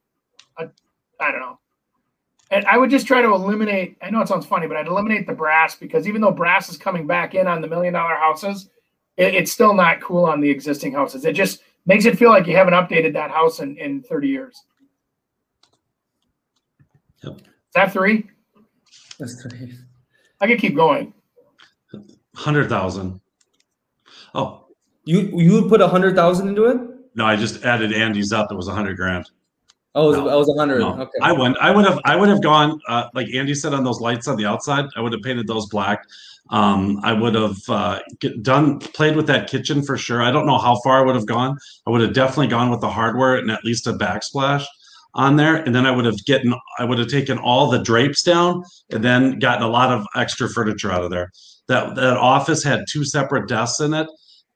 [0.59, 0.71] a
[1.21, 1.59] I don't know.
[2.55, 3.97] And I would just try to eliminate.
[4.01, 6.77] I know it sounds funny, but I'd eliminate the brass because even though brass is
[6.77, 8.71] coming back in on the million dollar houses,
[9.17, 11.25] it, it's still not cool on the existing houses.
[11.25, 14.63] It just makes it feel like you haven't updated that house in, in 30 years.
[17.25, 17.39] Yep.
[17.39, 17.43] Is
[17.75, 18.31] that three?
[19.19, 19.75] That's great.
[20.41, 21.13] I could keep going.
[22.37, 23.21] Hundred thousand.
[24.33, 24.67] Oh
[25.05, 26.81] You you would put a hundred thousand into it?
[27.17, 28.53] no, I just added Andy's up.
[28.53, 29.29] It was a hundred grand.
[29.95, 30.29] Oh, No.
[30.29, 30.81] I was hundred.
[30.81, 31.19] No, Okay.
[31.23, 31.57] I went.
[31.59, 32.01] I would have.
[32.05, 32.81] I would have gone.
[32.89, 34.87] Uh, like Andy said on those lights on the outside.
[34.97, 36.05] I would have painted those black.
[36.51, 40.23] Um, I would have uh, get, done played with that kitchen for sure.
[40.23, 41.57] I don't know how far I would have gone.
[41.87, 44.65] I would have definitely gone with the hardware and at least a backsplash
[45.15, 46.55] on there, and then I would have gotten.
[46.79, 50.49] I would have taken all the drapes down and then gotten a lot of extra
[50.49, 51.31] furniture out of there.
[51.69, 54.09] That that office had two separate desks in it.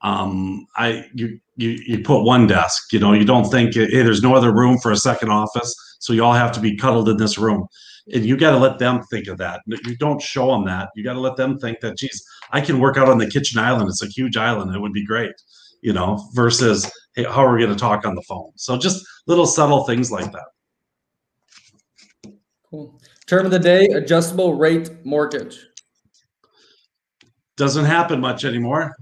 [0.02, 2.92] Um, I you you you put one desk.
[2.92, 6.12] You know, you don't think hey, there's no other room for a second office, so
[6.12, 7.66] you all have to be cuddled in this room.
[8.14, 9.60] And you got to let them think of that.
[9.66, 10.88] You don't show them that.
[10.96, 13.58] You got to let them think that, geez, I can work out on the kitchen
[13.58, 13.90] island.
[13.90, 14.74] It's a huge island.
[14.74, 15.32] It would be great,
[15.82, 18.50] you know, versus, hey, how are we going to talk on the phone?
[18.56, 22.32] So just little subtle things like that.
[22.70, 22.98] Cool.
[23.26, 25.66] Term of the day: adjustable rate mortgage.
[27.56, 28.96] Doesn't happen much anymore.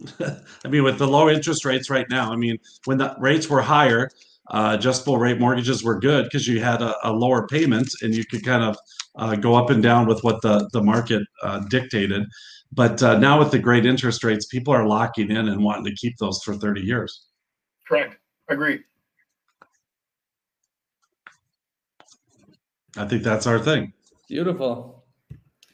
[0.64, 3.62] I mean, with the low interest rates right now, I mean, when the rates were
[3.62, 4.10] higher,
[4.50, 8.24] uh, adjustable rate mortgages were good because you had a, a lower payment and you
[8.24, 8.76] could kind of
[9.16, 12.24] uh, go up and down with what the, the market uh, dictated.
[12.72, 15.94] But uh, now with the great interest rates, people are locking in and wanting to
[15.94, 17.26] keep those for 30 years.
[17.86, 18.16] Correct.
[18.48, 18.80] Agree.
[22.96, 23.92] I think that's our thing.
[24.28, 25.01] Beautiful.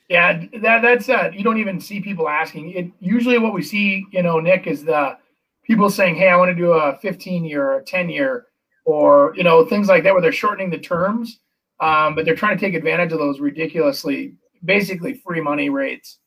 [0.08, 2.72] Yeah, that that's uh you don't even see people asking.
[2.72, 5.18] It usually what we see, you know, Nick, is the
[5.64, 8.46] people saying, Hey, I want to do a 15 year or a 10 year
[8.84, 11.40] or you know, things like that where they're shortening the terms.
[11.80, 14.34] Um, but they're trying to take advantage of those ridiculously
[14.64, 16.18] basically free money rates.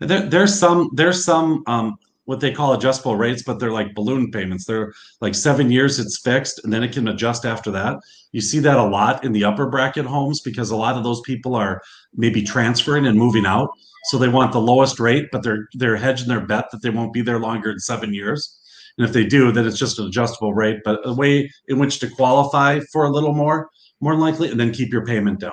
[0.00, 4.30] There, there's some there's some um, what they call adjustable rates, but they're like balloon
[4.30, 4.64] payments.
[4.64, 7.98] They're like seven years it's fixed, and then it can adjust after that.
[8.32, 11.20] You see that a lot in the upper bracket homes because a lot of those
[11.22, 11.82] people are
[12.14, 13.70] maybe transferring and moving out,
[14.04, 17.12] so they want the lowest rate, but they're they're hedging their bet that they won't
[17.12, 18.58] be there longer than seven years.
[18.98, 21.98] And if they do, then it's just an adjustable rate, but a way in which
[22.00, 23.70] to qualify for a little more,
[24.00, 25.52] more likely, and then keep your payment down.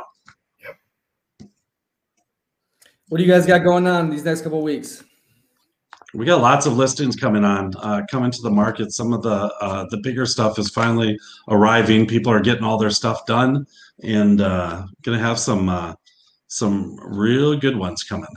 [3.08, 5.04] What do you guys got going on these next couple weeks?
[6.14, 8.92] We got lots of listings coming on uh, coming to the market.
[8.92, 12.08] Some of the uh, the bigger stuff is finally arriving.
[12.08, 13.66] People are getting all their stuff done
[14.04, 15.94] and uh, gonna have some uh,
[16.48, 18.30] some real good ones coming.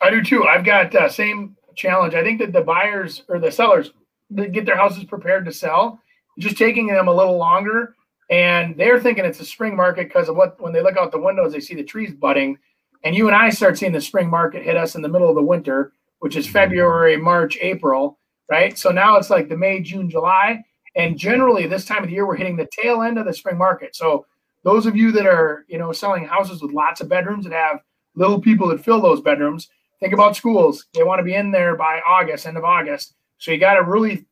[0.00, 0.46] I do too.
[0.46, 2.14] I've got uh, same challenge.
[2.14, 3.92] I think that the buyers or the sellers
[4.30, 6.00] they get their houses prepared to sell
[6.38, 7.94] just taking them a little longer
[8.30, 11.18] and they're thinking it's a spring market because of what when they look out the
[11.18, 12.56] windows they see the trees budding.
[13.02, 15.34] And you and i start seeing the spring market hit us in the middle of
[15.34, 15.92] the winter
[16.24, 18.18] which is February, March, April,
[18.50, 18.78] right?
[18.78, 20.64] So now it's like the May, June, July.
[20.96, 23.58] And generally, this time of the year, we're hitting the tail end of the spring
[23.58, 23.94] market.
[23.94, 24.24] So
[24.62, 27.80] those of you that are, you know, selling houses with lots of bedrooms that have
[28.14, 29.68] little people that fill those bedrooms,
[30.00, 30.86] think about schools.
[30.94, 33.16] They want to be in there by August, end of August.
[33.36, 34.24] So you got to really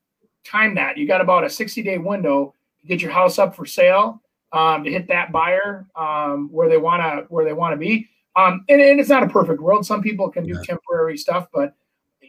[0.47, 0.97] time that.
[0.97, 4.23] You got about a 60 day window to get your house up for sale,
[4.53, 8.09] um, to hit that buyer um, where they want to where they want to be.
[8.35, 9.85] Um, and, and, it's not a perfect world.
[9.85, 11.75] Some people can do temporary stuff, but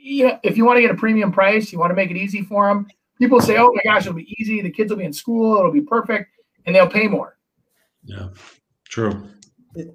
[0.04, 2.42] yeah, if you want to get a premium price, you want to make it easy
[2.42, 2.88] for them.
[3.18, 4.62] People say, "Oh my gosh, it'll be easy.
[4.62, 5.58] The kids will be in school.
[5.58, 6.30] It'll be perfect,"
[6.66, 7.38] and they'll pay more.
[8.04, 8.28] Yeah,
[8.90, 9.24] true.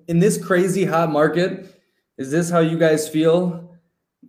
[0.08, 1.78] In this crazy hot market,
[2.16, 3.76] is this how you guys feel?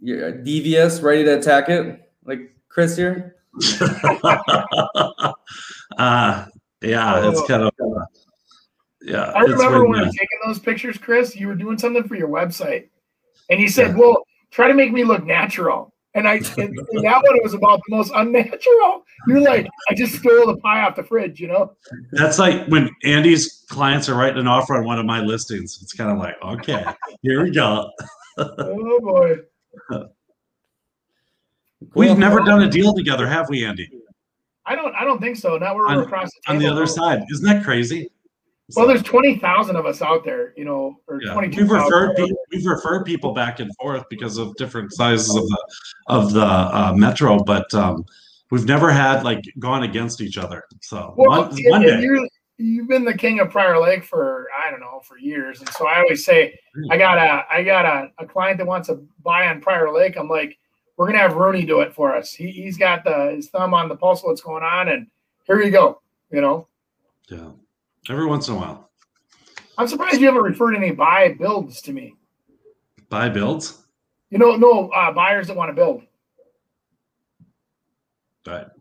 [0.02, 3.38] You're devious, ready to attack it, like Chris here.
[5.98, 6.46] uh,
[6.82, 7.72] yeah, it's kind of.
[7.82, 8.06] Uh,
[9.02, 11.38] yeah, I remember when you were taking those pictures, Chris.
[11.38, 12.90] You were doing something for your website,
[13.50, 13.98] and you said, yeah.
[13.98, 15.94] "Well, try to make me look natural.
[16.16, 19.04] And I and, and that one was about the most unnatural.
[19.28, 21.76] You're like, I just stole the pie off the fridge, you know?
[22.12, 25.80] That's like when Andy's clients are writing an offer on one of my listings.
[25.82, 26.84] It's kind of like, okay,
[27.22, 27.92] here we go.
[28.38, 29.38] oh boy.
[31.94, 33.90] We've never done a deal together, have we, Andy?
[34.66, 35.58] I don't I don't think so.
[35.58, 37.24] Now we're on, across the, on the other side.
[37.32, 38.10] Isn't that crazy?
[38.76, 41.34] Well, there's twenty thousand of us out there, you know, or yeah.
[41.34, 41.62] twenty two.
[41.62, 45.68] We've referred people, we've referred people back and forth because of different sizes of the
[46.08, 48.06] of the uh, metro, but um,
[48.52, 50.66] we've never had like gone against each other.
[50.82, 52.28] So well, one, one day.
[52.62, 55.88] You've been the king of Prior Lake for I don't know for years, and so
[55.88, 56.60] I always say
[56.92, 60.18] I got a I got a, a client that wants to buy on Prior Lake.
[60.18, 60.58] I'm like,
[60.98, 62.34] we're gonna have Rooney do it for us.
[62.34, 65.08] He he's got the his thumb on the pulse of what's going on, and
[65.46, 66.02] here you go.
[66.32, 66.68] You know.
[67.30, 67.52] Yeah.
[68.10, 68.90] Every once in a while.
[69.78, 72.16] I'm surprised you haven't referred any buy builds to me.
[73.08, 73.86] Buy builds?
[74.32, 76.04] You know, no uh, buyers that want to build.
[78.44, 78.72] But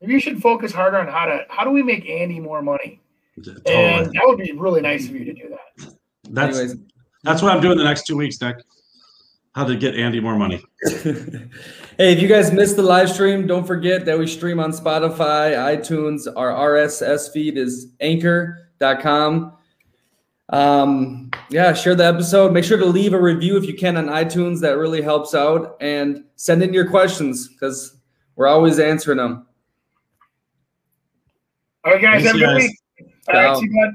[0.00, 3.00] maybe you should focus harder on how to how do we make Andy more money?
[3.36, 3.74] Totally.
[3.74, 5.94] And that would be really nice of you to do that.
[6.30, 6.78] That's Anyways.
[7.22, 8.56] that's what I'm doing the next two weeks, Nick.
[9.54, 10.62] How to get Andy more money.
[10.84, 15.54] hey, if you guys missed the live stream, don't forget that we stream on Spotify,
[15.54, 16.28] iTunes.
[16.36, 19.54] Our RSS feed is anchor.com.
[20.50, 22.52] Um, yeah, share the episode.
[22.52, 24.60] Make sure to leave a review if you can on iTunes.
[24.60, 25.76] That really helps out.
[25.80, 27.96] And send in your questions because
[28.36, 29.46] we're always answering them.
[31.84, 32.22] All right, guys.
[32.22, 32.78] Thanks, have a good week.
[33.28, 33.94] All right, see you,